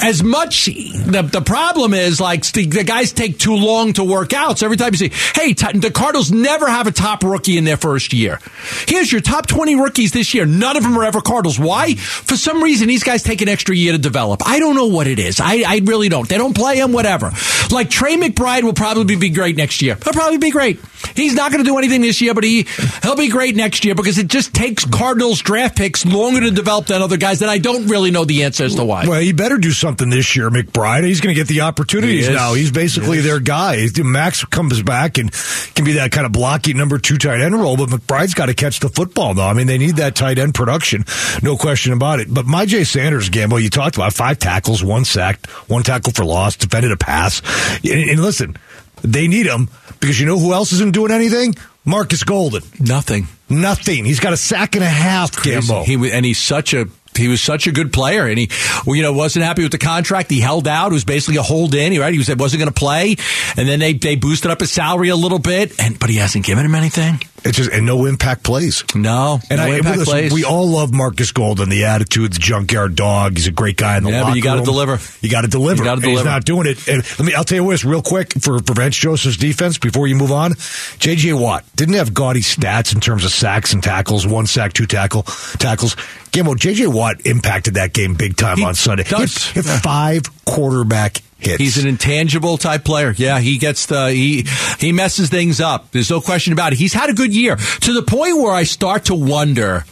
[0.00, 4.32] As much the, the problem is like the, the guys take too long to work
[4.32, 4.58] out.
[4.58, 7.76] So every time you say, "Hey, the Cardinals never have a top rookie in their
[7.76, 8.38] first year,"
[8.86, 10.46] here's your top twenty rookies this year.
[10.46, 11.58] None of them are ever Cardinals.
[11.58, 11.94] Why?
[11.94, 14.42] For some reason, these guys take an extra year to develop.
[14.46, 15.40] I don't know what it is.
[15.40, 16.28] I, I really don't.
[16.28, 16.92] They don't play him.
[16.92, 17.32] Whatever.
[17.70, 19.96] Like Trey McBride will probably be great next year.
[20.02, 20.80] He'll probably be great.
[21.14, 22.66] He's not going to do anything this year, but he
[23.02, 26.86] he'll be great next year because it just takes Cardinals draft picks longer to develop
[26.86, 29.06] than other guys that I don't really know the answer as to why.
[29.06, 31.04] Well, he better do something this year, McBride.
[31.04, 32.54] He's going to get the opportunities He now.
[32.54, 33.86] He's basically He their guy.
[34.02, 35.32] Max comes back and
[35.74, 38.54] can be that kind of blocky number two tight end role, but McBride's got to
[38.54, 39.46] catch the football, though.
[39.46, 41.04] I mean, they need that tight end production,
[41.42, 42.32] no question about it.
[42.32, 46.56] But Myjai Sanders Gambo, you talked about five tackles, one sack, one tackle for loss,
[46.56, 47.42] defended a pass.
[47.84, 48.56] And, and listen,
[49.02, 49.68] they need him
[50.00, 51.54] because you know who else isn't doing anything?
[51.84, 52.62] Marcus Golden.
[52.78, 53.26] Nothing.
[53.48, 54.04] Nothing.
[54.04, 55.84] He's got a sack and a half, Gambo.
[55.84, 58.50] He and he's such a he was such a good player, and he,
[58.86, 60.30] you know, wasn't happy with the contract.
[60.30, 60.92] He held out.
[60.92, 61.98] It was basically a hold in.
[61.98, 62.12] Right?
[62.12, 63.16] He was wasn't going to play,
[63.56, 66.44] and then they they boosted up his salary a little bit, and but he hasn't
[66.44, 67.20] given him anything.
[67.44, 68.84] It's just and no impact plays.
[68.94, 70.32] No, And no I, impact listen, plays.
[70.32, 73.36] we all love Marcus Golden, the attitude, the junkyard dog.
[73.36, 74.64] He's a great guy in the Yeah, but you gotta room.
[74.66, 74.98] deliver.
[75.20, 75.82] You got to deliver.
[75.82, 76.28] And He's deliver.
[76.28, 76.86] not doing it.
[76.88, 77.34] And let me.
[77.34, 80.54] I'll tell you this real quick for for Vance Joseph's defense before you move on.
[80.98, 81.32] J.J.
[81.34, 84.26] Watt didn't have gaudy stats in terms of sacks and tackles.
[84.26, 85.22] One sack, two tackle
[85.58, 85.96] tackles.
[86.32, 86.86] Gambo J.J.
[86.86, 89.04] Watt impacted that game big time He on Sunday.
[89.04, 89.78] He had- he had Yeah.
[89.80, 91.58] five quarterback hits.
[91.58, 93.14] He's an intangible type player.
[93.16, 94.46] Yeah, he gets the he
[94.78, 95.90] he messes things up.
[95.92, 96.78] There's no question about it.
[96.78, 99.84] He's had a good year to the point where I start to wonder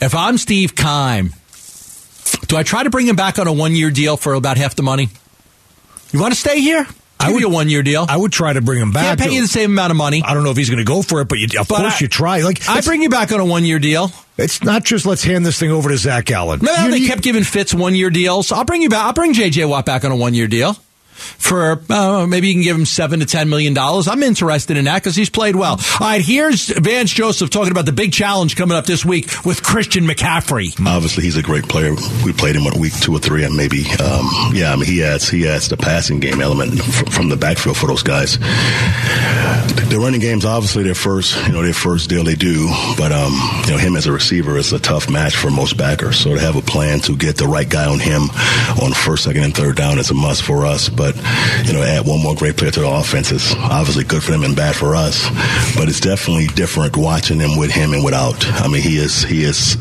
[0.00, 1.32] if I'm Steve Keim,
[2.48, 4.74] do I try to bring him back on a one year deal for about half
[4.74, 5.08] the money?
[6.12, 6.86] You want to stay here?
[7.20, 8.04] I would- you a one year deal.
[8.08, 9.04] I would try to bring him back.
[9.18, 10.22] Can't pay you the same amount of money.
[10.22, 11.94] I don't know if he's going to go for it, but you, of But course
[11.94, 12.40] I- you try.
[12.42, 14.10] Like I bring you back on a one year deal.
[14.36, 16.60] It's not just let's hand this thing over to Zach Allen.
[16.60, 18.50] You they kept giving Fitz one year deals?
[18.52, 19.04] I'll bring you back.
[19.06, 20.76] I'll bring JJ Watt back on a one year deal.
[21.14, 24.08] For uh, maybe you can give him seven to ten million dollars.
[24.08, 25.72] I'm interested in that because he's played well.
[26.00, 29.62] All right, here's Vance Joseph talking about the big challenge coming up this week with
[29.62, 30.74] Christian McCaffrey.
[30.86, 31.94] Obviously, he's a great player.
[32.24, 35.02] We played him on week two or three, and maybe, um, yeah, I mean, he
[35.04, 38.38] adds he adds the passing game element f- from the backfield for those guys.
[38.38, 43.32] The running game's obviously their first, you know, their first deal they do, but um,
[43.66, 46.18] you know, him as a receiver is a tough match for most backers.
[46.18, 48.22] So to have a plan to get the right guy on him
[48.82, 50.88] on first, second, and third down is a must for us.
[50.88, 51.03] But
[51.66, 54.44] you know, add one more great player to the offense is obviously good for them
[54.44, 55.28] and bad for us.
[55.76, 58.44] But it's definitely different watching them with him and without.
[58.46, 59.76] I mean, he is he is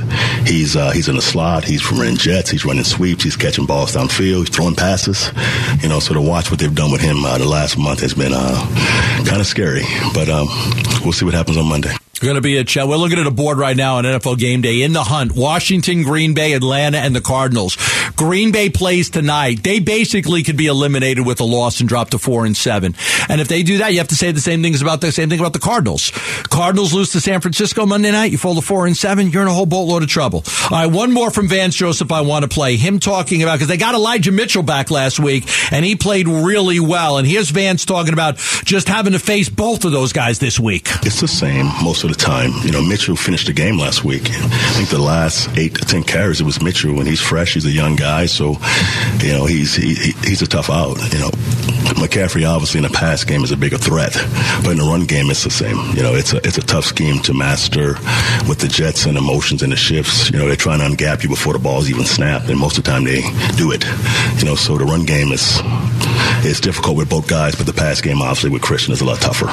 [0.45, 1.63] he's uh, he's in the slot.
[1.63, 2.49] He's running jets.
[2.49, 3.23] He's running sweeps.
[3.23, 4.47] He's catching balls downfield.
[4.47, 5.31] He's throwing passes.
[5.81, 8.13] You know, so to watch what they've done with him uh, the last month has
[8.13, 9.83] been uh, kind of scary.
[10.13, 10.47] But um,
[11.03, 11.93] we'll see what happens on Monday.
[12.21, 14.37] We're going to be a ch- we're looking at a board right now on NFL
[14.37, 15.33] Game Day in the hunt.
[15.35, 17.75] Washington, Green Bay, Atlanta, and the Cardinals.
[18.23, 19.63] Green Bay plays tonight.
[19.63, 22.95] They basically could be eliminated with a loss and drop to four and seven.
[23.27, 25.29] And if they do that, you have to say the same things about the same
[25.29, 26.09] thing about the Cardinals.
[26.49, 28.31] Cardinals lose to San Francisco Monday night.
[28.31, 29.29] You fall to four and seven.
[29.29, 30.45] You're in a whole boatload of trouble.
[30.63, 32.13] All right, one more from Vance Joseph.
[32.13, 35.43] I want to play him talking about because they got Elijah Mitchell back last week
[35.73, 37.17] and he played really well.
[37.17, 40.87] And here's Vance talking about just having to face both of those guys this week.
[41.01, 42.51] It's the same most of the time.
[42.63, 44.29] You know, Mitchell finished the game last week.
[44.29, 47.55] I think the last eight to ten carries it was Mitchell, and he's fresh.
[47.55, 48.57] He's a young guy, so
[49.21, 50.97] you know he's he, he- he's a tough out.
[51.13, 51.29] You know,
[51.99, 54.13] McCaffrey obviously in the pass game is a bigger threat,
[54.63, 55.77] but in the run game it's the same.
[55.95, 57.93] You know, it's a it's a tough scheme to master
[58.47, 60.29] with the jets and the motions and the shifts.
[60.31, 62.83] You know, they're trying to ungap you before the ball's even snapped, and most of
[62.83, 63.21] the time they
[63.57, 63.83] do it.
[64.39, 65.59] You know, so the run game is
[66.45, 69.19] is difficult with both guys, but the pass game obviously with Christian is a lot
[69.19, 69.47] tougher.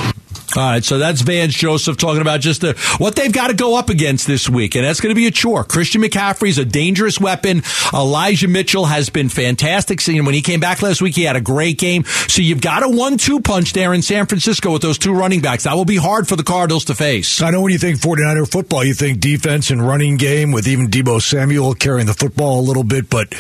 [0.57, 3.79] All right, so that's Vance Joseph talking about just the, what they've got to go
[3.79, 5.63] up against this week, and that's going to be a chore.
[5.63, 7.63] Christian McCaffrey's a dangerous weapon.
[7.95, 10.01] Elijah Mitchell has been fantastic.
[10.01, 12.05] Seeing when he came back last week, he had a great game.
[12.05, 15.65] So you've got a one-two punch there in San Francisco with those two running backs.
[15.65, 17.41] That will be hard for the Cardinals to face.
[17.41, 20.89] I know when you think 49er football, you think defense and running game with even
[20.89, 23.09] Deebo Samuel carrying the football a little bit.
[23.09, 23.33] But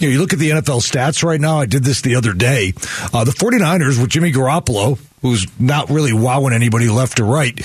[0.00, 1.58] you, know, you look at the NFL stats right now.
[1.58, 2.72] I did this the other day.
[3.12, 7.56] Uh, the 49ers with Jimmy Garoppolo, who's not really wowing anybody left or right,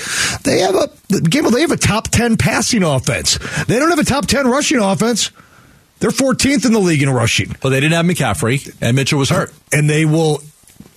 [0.45, 3.37] they have a Gambo, they have a top 10 passing offense.
[3.65, 5.31] They don't have a top 10 rushing offense.
[5.99, 7.53] They're 14th in the league in rushing.
[7.61, 9.51] Well, they didn't have McCaffrey, and Mitchell was hurt.
[9.73, 10.41] And they will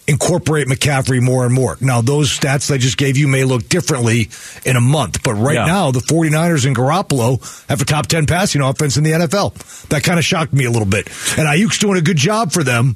[0.06, 1.76] incorporate McCaffrey more and more.
[1.80, 4.30] Now, those stats I just gave you may look differently
[4.64, 5.66] in a month, but right Yeah.
[5.66, 9.54] now, the 49ers and Garoppolo have a top 10 passing offense in the NFL.
[9.88, 11.08] That kind of shocked me a little bit.
[11.36, 12.94] And Aiyuk's doing a good job for them.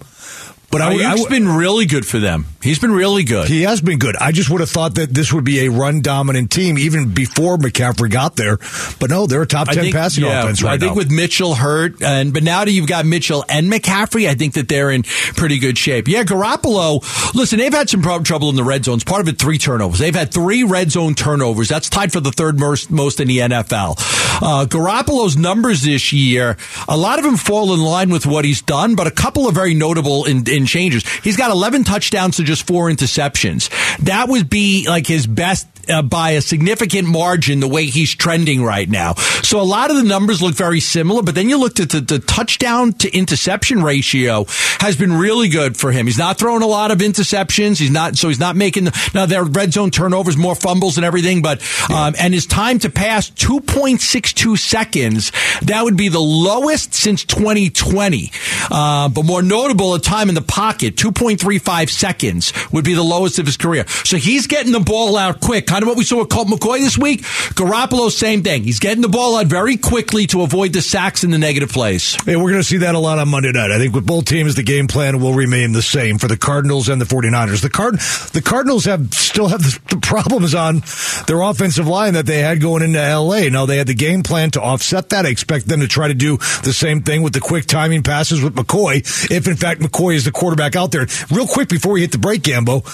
[0.71, 2.47] But I, Aiyuk's I, been really good for them.
[2.61, 3.49] He's been really good.
[3.49, 4.17] He has been good.
[4.17, 7.57] I just would have thought that this would be a run dominant team even before
[7.57, 8.59] McCaffrey got there.
[8.99, 10.97] But no, they're a top ten passing yeah, offense right I think now.
[10.97, 14.69] with Mitchell hurt, and but now that you've got Mitchell and McCaffrey, I think that
[14.69, 16.09] they're in pretty good shape.
[16.09, 17.03] Yeah, Garoppolo.
[17.35, 19.05] Listen, they've had some trouble in the red zones.
[19.05, 19.99] Part of it, three turnovers.
[19.99, 21.69] They've had three red zone turnovers.
[21.69, 23.97] That's tied for the third most, most in the NFL.
[24.43, 26.57] Uh, Garoppolo's numbers this year,
[26.89, 29.55] a lot of them fall in line with what he's done, but a couple of
[29.55, 31.07] very notable in, in changes.
[31.21, 33.69] He's got 11 touchdowns to just four interceptions.
[33.99, 38.63] That would be like his best uh, by a significant margin the way he's trending
[38.63, 39.15] right now.
[39.43, 42.01] So a lot of the numbers look very similar, but then you looked at the,
[42.01, 44.47] the touchdown to interception ratio
[44.81, 46.07] has been really good for him.
[46.07, 47.79] He's not throwing a lot of interceptions.
[47.79, 51.05] He's not, so he's not making the, now their red zone turnovers, more fumbles and
[51.05, 55.33] everything, but, um, and his time to pass 2.62 seconds.
[55.63, 58.33] That would be the lowest since 2020.
[58.71, 63.39] Uh, but more notable, a time in the pocket, 2.35 seconds would be the lowest
[63.39, 63.87] of his career.
[64.05, 65.67] So he's getting the ball out quick.
[65.67, 67.23] Kind of what we saw with Colt McCoy this week.
[67.55, 68.65] Garoppolo, same thing.
[68.65, 72.17] He's getting the ball out very quickly to avoid the sacks and the negative plays.
[72.25, 73.71] Hey, we're going to see that a lot on Monday night.
[73.71, 76.89] I think with both teams, the game plan will remain the same for the Cardinals
[76.89, 77.63] and the 49ers.
[77.63, 78.01] The Card
[78.33, 80.83] the Cardinals have still have the problems on
[81.27, 83.49] their offensive line that they had going into LA.
[83.49, 85.27] Now they had the game plan to offset that.
[85.27, 88.43] I expect them to try to do the same thing with the quick timing passes
[88.43, 88.99] with McCoy.
[89.31, 91.07] If in fact McCoy is the quarterback out there.
[91.31, 92.85] Real quick before we hit the break, Gambo,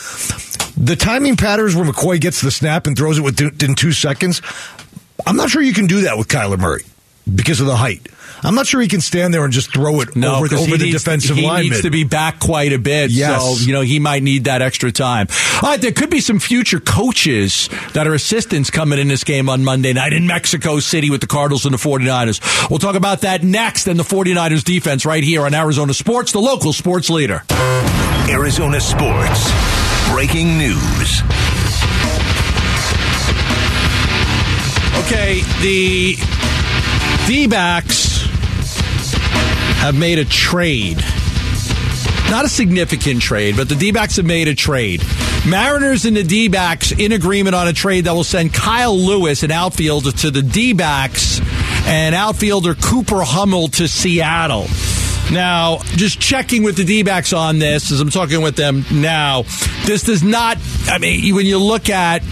[0.77, 4.41] the timing patterns where McCoy gets the snap and throws it within two seconds.
[5.27, 6.83] I'm not sure you can do that with Kyler Murray
[7.33, 8.09] because of the height.
[8.45, 10.77] I'm not sure he can stand there and just throw it No, over, 'cause over
[10.77, 11.39] the needs, defensive line.
[11.39, 11.71] he lineman.
[11.71, 13.11] needs to be back quite a bit.
[13.13, 13.41] Yes.
[13.41, 15.29] So, you know, he might need that extra time.
[15.63, 19.49] All right, there could be some future coaches that are assistants coming in this game
[19.49, 22.41] on Monday night in Mexico City with the Cardinals and the 49ers.
[22.69, 26.41] We'll talk about that next and the 49ers defense right here on Arizona Sports, the
[26.41, 27.45] local sports leader.
[28.29, 29.51] Arizona Sports.
[30.11, 31.23] Breaking news.
[35.07, 36.17] Okay, the
[37.27, 38.27] D backs
[39.81, 41.03] have made a trade.
[42.31, 45.03] Not a significant trade, but the D backs have made a trade.
[45.47, 49.43] Mariners and the D backs in agreement on a trade that will send Kyle Lewis,
[49.43, 51.41] an outfielder, to the D backs
[51.87, 54.67] and outfielder Cooper Hummel to Seattle.
[55.31, 59.43] Now, just checking with the D backs on this as I'm talking with them now,
[59.85, 62.23] this does not, I mean, when you look at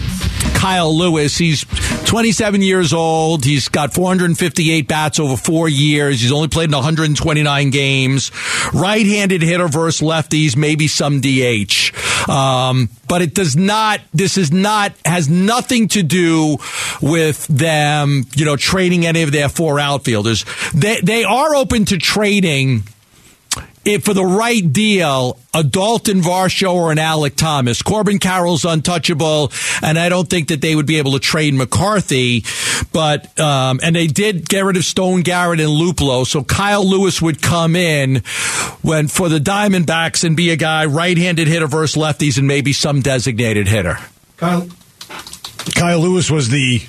[0.61, 1.39] Kyle Lewis.
[1.39, 1.65] He's
[2.05, 3.47] 27 years old.
[3.47, 6.21] He's got 458 bats over four years.
[6.21, 8.31] He's only played in 129 games.
[8.75, 12.29] Right-handed hitter versus lefties, maybe some DH.
[12.29, 16.59] Um, but it does not, this is not, has nothing to do
[17.01, 20.45] with them, you know, trading any of their four outfielders.
[20.75, 22.83] They, they are open to trading
[23.85, 27.83] if for the right deal, a Dalton Varsho or an Alek Thomas.
[27.83, 32.45] Corbin Carroll's untouchable, and I don't think that they would be able to trade McCarthy.
[32.93, 37.23] But um, and they did get rid of Stone Garrett and Luplow, so Kyle Lewis
[37.23, 38.17] would come in
[38.83, 43.01] when for the Diamondbacks and be a guy right-handed hitter versus lefties and maybe some
[43.01, 43.99] designated hitter.
[44.37, 44.69] Kyle,
[45.75, 46.83] Kyle Lewis was the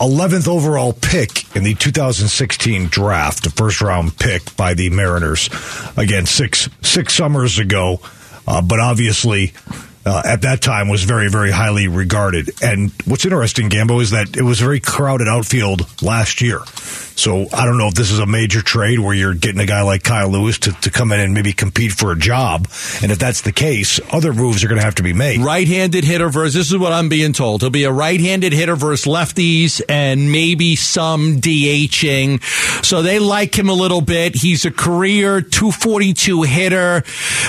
[0.00, 5.50] 11th overall pick in the 2016 draft, a first round pick by the Mariners.
[5.96, 8.00] Again, six six summers ago,
[8.46, 9.52] uh, but obviously.
[10.02, 14.34] Uh, at that time was very very highly regarded and what's interesting gambo is that
[14.34, 16.60] it was a very crowded outfield last year
[17.20, 19.82] so i don't know if this is a major trade where you're getting a guy
[19.82, 22.66] like kyle lewis to, to come in and maybe compete for a job
[23.02, 26.04] and if that's the case other moves are going to have to be made Right-handed
[26.04, 27.60] hitter versus this is what I'm being told.
[27.60, 32.42] He'll be a right-handed hitter versus lefties and maybe some DHing.
[32.84, 34.34] So they like him a little bit.
[34.34, 37.02] He's a career 242 hitter.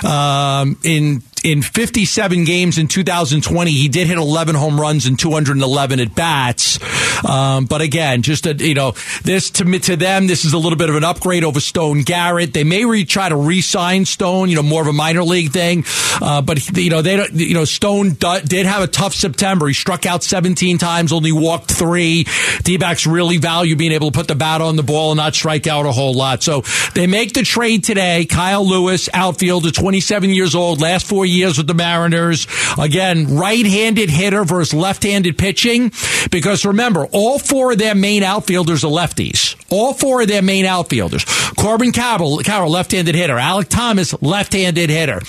[0.06, 6.00] Um, in in 57 games in 2020, he did hit 11 home runs and 211
[6.00, 6.80] at bats.
[7.28, 10.78] Um, but again, just a, you know, this to to them, this is a little
[10.78, 12.54] bit of an upgrade over Stone Garrett.
[12.54, 15.84] They may re- try to re-sign Stone, you know, more of a minor league thing.
[16.22, 19.68] Uh, but you know, they don't, you know, Stone d- did have a tough September.
[19.68, 22.26] He struck out 17 times, only walked three.
[22.64, 25.68] D-backs really value being able to put the bat on the ball and not strike
[25.68, 26.44] out a whole lot.
[26.44, 26.62] So
[26.94, 28.26] they make the trade today.
[28.26, 32.48] Kyle Lewis, outfielder, 27 years old, last four years with the Mariners.
[32.78, 35.92] Again, right-handed hitter versus left-handed pitching.
[36.30, 39.56] Because remember, all four of their main outfielders are lefties.
[39.72, 41.26] All four of their main outfielders.
[41.56, 43.36] Corbin Carroll, Carroll left-handed hitter.
[43.36, 45.22] Alek Thomas, left-handed hitter.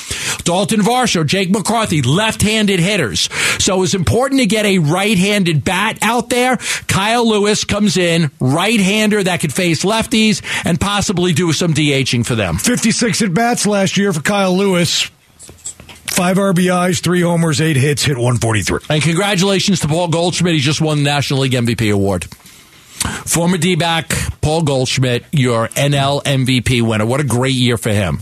[0.45, 3.29] Dalton Varsho, Jake McCarthy, left-handed hitters.
[3.59, 6.57] So it's important to get a right-handed bat out there.
[6.87, 12.35] Kyle Lewis comes in, right-hander that could face lefties and possibly do some DHing for
[12.35, 12.57] them.
[12.59, 15.11] 56 at bats last year for Kyle Lewis.
[16.11, 18.81] Five RBIs, three homers, eight hits, hit 143.
[18.91, 20.55] And congratulations to Paul Goldschmidt.
[20.55, 22.25] He just won the National League MVP award.
[23.27, 27.07] Former D back Paul Goldschmidt, your NL MVP winner.
[27.07, 28.19] What a great year for him.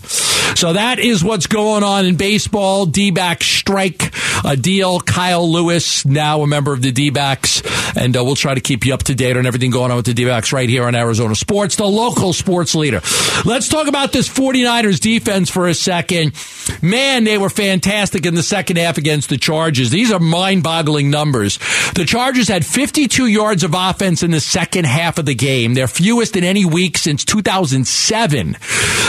[0.55, 2.87] So that is what's going on in baseball.
[2.87, 4.13] D back strike
[4.45, 5.01] a deal.
[5.01, 7.63] Kyle Lewis, now a member of the D backs.
[7.97, 10.07] And uh, we'll try to keep you up to date on everything going on with
[10.07, 13.01] the D backs right here on Arizona Sports, the local sports leader.
[13.45, 16.35] Let's talk about this 49ers defense for a second.
[16.83, 19.91] Man, they were fantastic in the second half against the Chargers.
[19.91, 21.59] These are mind boggling numbers.
[21.95, 25.89] The Chargers had 52 yards of offense in the second half of the game, their
[25.89, 28.57] fewest in any week since 2007.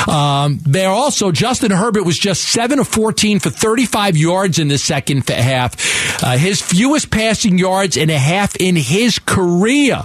[0.08, 4.78] Um, they're also, Justin Herbert was just 7 of 14 for 35 yards in the
[4.78, 6.24] second half.
[6.24, 10.04] Uh, his fewest passing yards in a half in his career.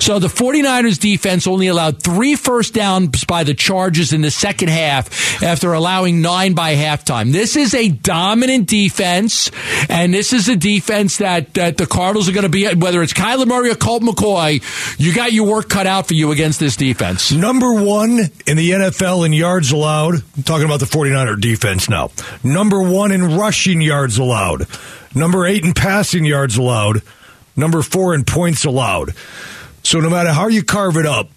[0.00, 4.68] So the 49ers defense only allowed three first downs by the Chargers in the second
[4.68, 7.32] half after allowing nine by halftime.
[7.32, 9.50] This is a dominant defense,
[9.88, 13.12] and this is a defense that, that the Cardinals are going to be, whether it's
[13.12, 14.62] Kyler Murray or Colt McCoy,
[14.98, 17.32] you got your work cut out for you against this defense.
[17.32, 20.14] Number one in the NFL in yards allowed.
[20.36, 22.10] I'm talking about the 49er defense now.
[22.44, 24.66] Number one in rushing yards allowed.
[25.14, 27.02] Number eight in passing yards allowed.
[27.56, 29.14] Number four in points allowed.
[29.82, 31.30] So no matter how you carve it up,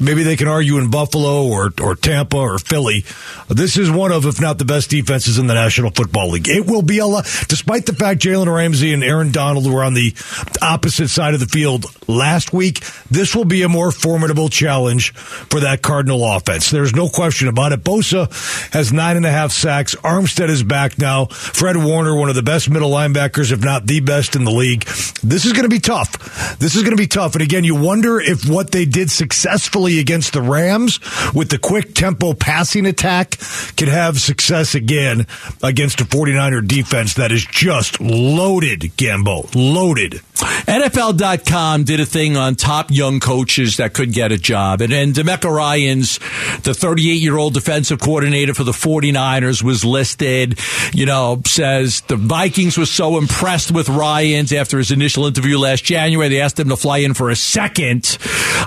[0.00, 3.04] maybe they can argue in Buffalo or, or Tampa or Philly.
[3.48, 6.48] This is one of, if not the best defenses in the National Football League.
[6.48, 9.94] It will be a lot, despite the fact Jalen Ramsey and Aaron Donald were on
[9.94, 10.14] the
[10.60, 12.80] opposite side of the field last week.
[13.10, 16.70] This will be a more formidable challenge for that Cardinal offense.
[16.70, 17.80] There's no question about it.
[17.84, 18.30] Bosa
[18.72, 19.94] has nine and a half sacks.
[19.96, 21.26] Armstead is back now.
[21.26, 24.84] Fred Warner, one of the best middle linebackers, if not the best in the league.
[25.22, 26.58] This is going to be tough.
[26.58, 27.34] This is going to be tough.
[27.34, 30.98] And again, you wonder if what they did successfully against the Rams
[31.32, 33.38] with the quick tempo passing attack
[33.76, 35.26] can have success again
[35.62, 39.48] against a 49er defense that is just loaded, Gambo.
[39.54, 40.20] Loaded.
[40.34, 44.80] NFL.com did a thing on top young coaches that could get a job.
[44.80, 46.18] And, and DeMeco Ryans,
[46.62, 50.58] the 38 year old defensive coordinator for the 49ers, was listed.
[50.92, 55.84] You know, says the Vikings were so impressed with Ryans after his initial interview last
[55.84, 56.28] January.
[56.28, 58.18] They asked him to fly in for a second.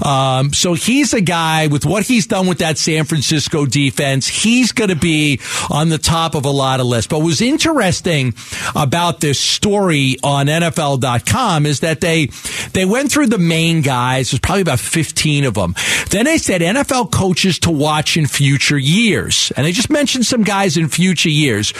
[0.05, 4.27] Um, so he's a guy with what he's done with that San Francisco defense.
[4.27, 7.07] He's going to be on the top of a lot of lists.
[7.07, 8.33] But was interesting
[8.75, 12.27] about this story on NFL.com is that they
[12.73, 14.31] they went through the main guys.
[14.31, 15.75] There's probably about 15 of them.
[16.09, 20.43] Then they said NFL coaches to watch in future years, and they just mentioned some
[20.43, 21.73] guys in future years.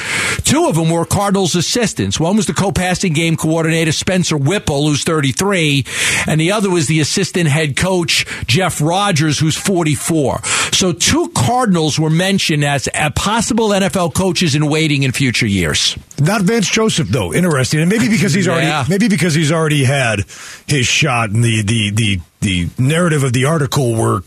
[0.43, 2.19] Two of them were Cardinals assistants.
[2.19, 5.85] One was the co-passing game coordinator Spencer Whipple, who's 33,
[6.27, 10.41] and the other was the assistant head coach Jeff Rogers, who's 44.
[10.71, 15.97] So two Cardinals were mentioned as possible NFL coaches in waiting in future years.
[16.19, 17.33] Not Vance Joseph though.
[17.33, 18.85] Interesting, and maybe because he's already Yeah.
[18.89, 20.25] maybe because he's already had
[20.67, 24.21] his shot, and the the the the narrative of the article were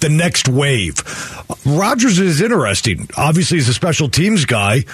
[0.00, 0.96] the next wave.
[1.64, 3.08] Rogers is interesting.
[3.16, 4.84] Obviously, he's a special teams guy.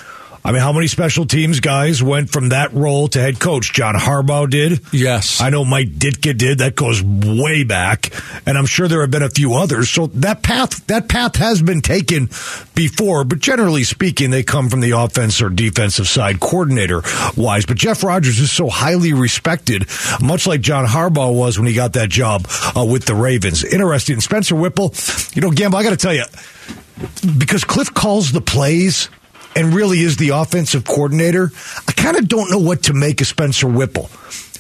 [0.47, 3.73] I mean, how many special teams guys went from that role to head coach?
[3.73, 4.81] John Harbaugh did.
[4.93, 5.41] Yes.
[5.41, 6.59] I know Mike Ditka did.
[6.59, 8.13] That goes way back,
[8.47, 9.89] and I'm sure there have been a few others.
[9.89, 12.27] So that path, that path has been taken
[12.75, 17.01] before, but generally speaking, they come from the offense or defensive side coordinator
[17.39, 17.65] wise.
[17.65, 19.87] But Jeff Rogers is so highly respected,
[20.21, 23.65] much like John Harbaugh was when he got that job uh, with the Ravens.
[23.65, 24.21] Interesting.
[24.21, 24.93] Spencer Whipple,
[25.33, 26.25] you know, Gambo, I got to tell you,
[27.39, 29.09] because Kliff calls the plays
[29.57, 31.51] and really is the offensive coordinator,
[31.89, 34.11] I kind of don't know what to make of Spencer Whipple.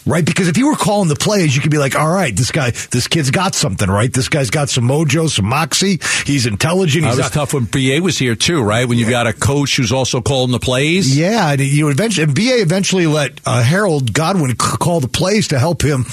[0.06, 2.50] Right, because if you were calling the plays, you could be like, "All right, this
[2.50, 4.12] guy, this kid's got something, right?
[4.12, 5.98] This guy's got some mojo, some moxie.
[6.26, 7.04] He's intelligent.
[7.04, 8.86] That was not- tough when BA was here too, right?
[8.86, 11.16] When you've got a coach who's also calling the plays.
[11.16, 15.48] Yeah, and you eventually, and BA eventually let uh, Harold Goodwin c- call the plays
[15.48, 16.04] to help him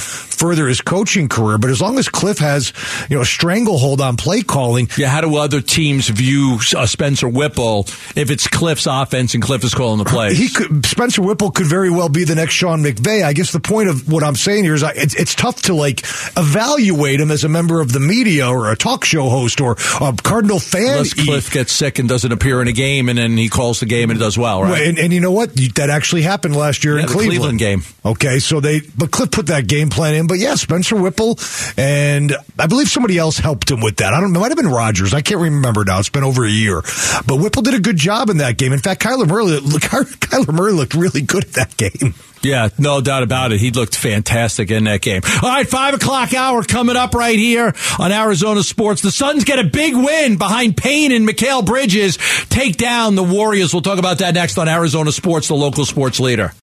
[0.42, 1.58] further his coaching career.
[1.60, 2.74] But as long as Kliff has,
[3.10, 7.30] you know, a stranglehold on play calling, Yeah, how do other teams view uh, Spencer
[7.30, 7.82] Whipple
[8.16, 10.38] if it's Kliff's offense and Kliff is calling the plays?
[10.38, 13.24] he could Spencer Whipple could very well be the next Sean McVay.
[13.24, 15.74] I guess the point of what I'm saying here is I, it's, it's tough to
[15.76, 16.02] like
[16.36, 20.14] evaluate him as a member of the media or a talk show host or a
[20.24, 20.89] Cardinal fan.
[20.94, 23.86] Unless Kliff gets sick and doesn't appear in a game, and then he calls the
[23.86, 24.88] game and it does well, right?
[24.88, 25.54] And, and you know what?
[25.76, 27.60] That actually happened last year Yeah, in Cleveland.
[27.60, 27.84] Cleveland game.
[28.04, 31.38] Okay, so they, but Kliff put that game plan in, but yeah, Spencer Whipple
[31.76, 34.14] and I believe somebody else helped him with that.
[34.14, 34.40] I don't know.
[34.40, 35.14] It might have been Rogers.
[35.14, 36.00] I can't remember now.
[36.00, 36.82] It's been over a year.
[37.28, 38.72] But Whipple did a good job in that game.
[38.72, 42.14] In fact, Kyler Murray, Kyler Murray looked really good at that game.
[42.42, 43.60] Yeah, no doubt about it.
[43.60, 45.22] He looked fantastic in that game.
[45.44, 49.02] All right, five o'clock hour coming up right here on Arizona Sports.
[49.02, 52.18] The Suns get a big win behind Payne and Mikal Bridges.
[52.48, 53.74] Take down the Warriors.
[53.74, 56.54] We'll talk about that next on Arizona Sports, the local sports leader.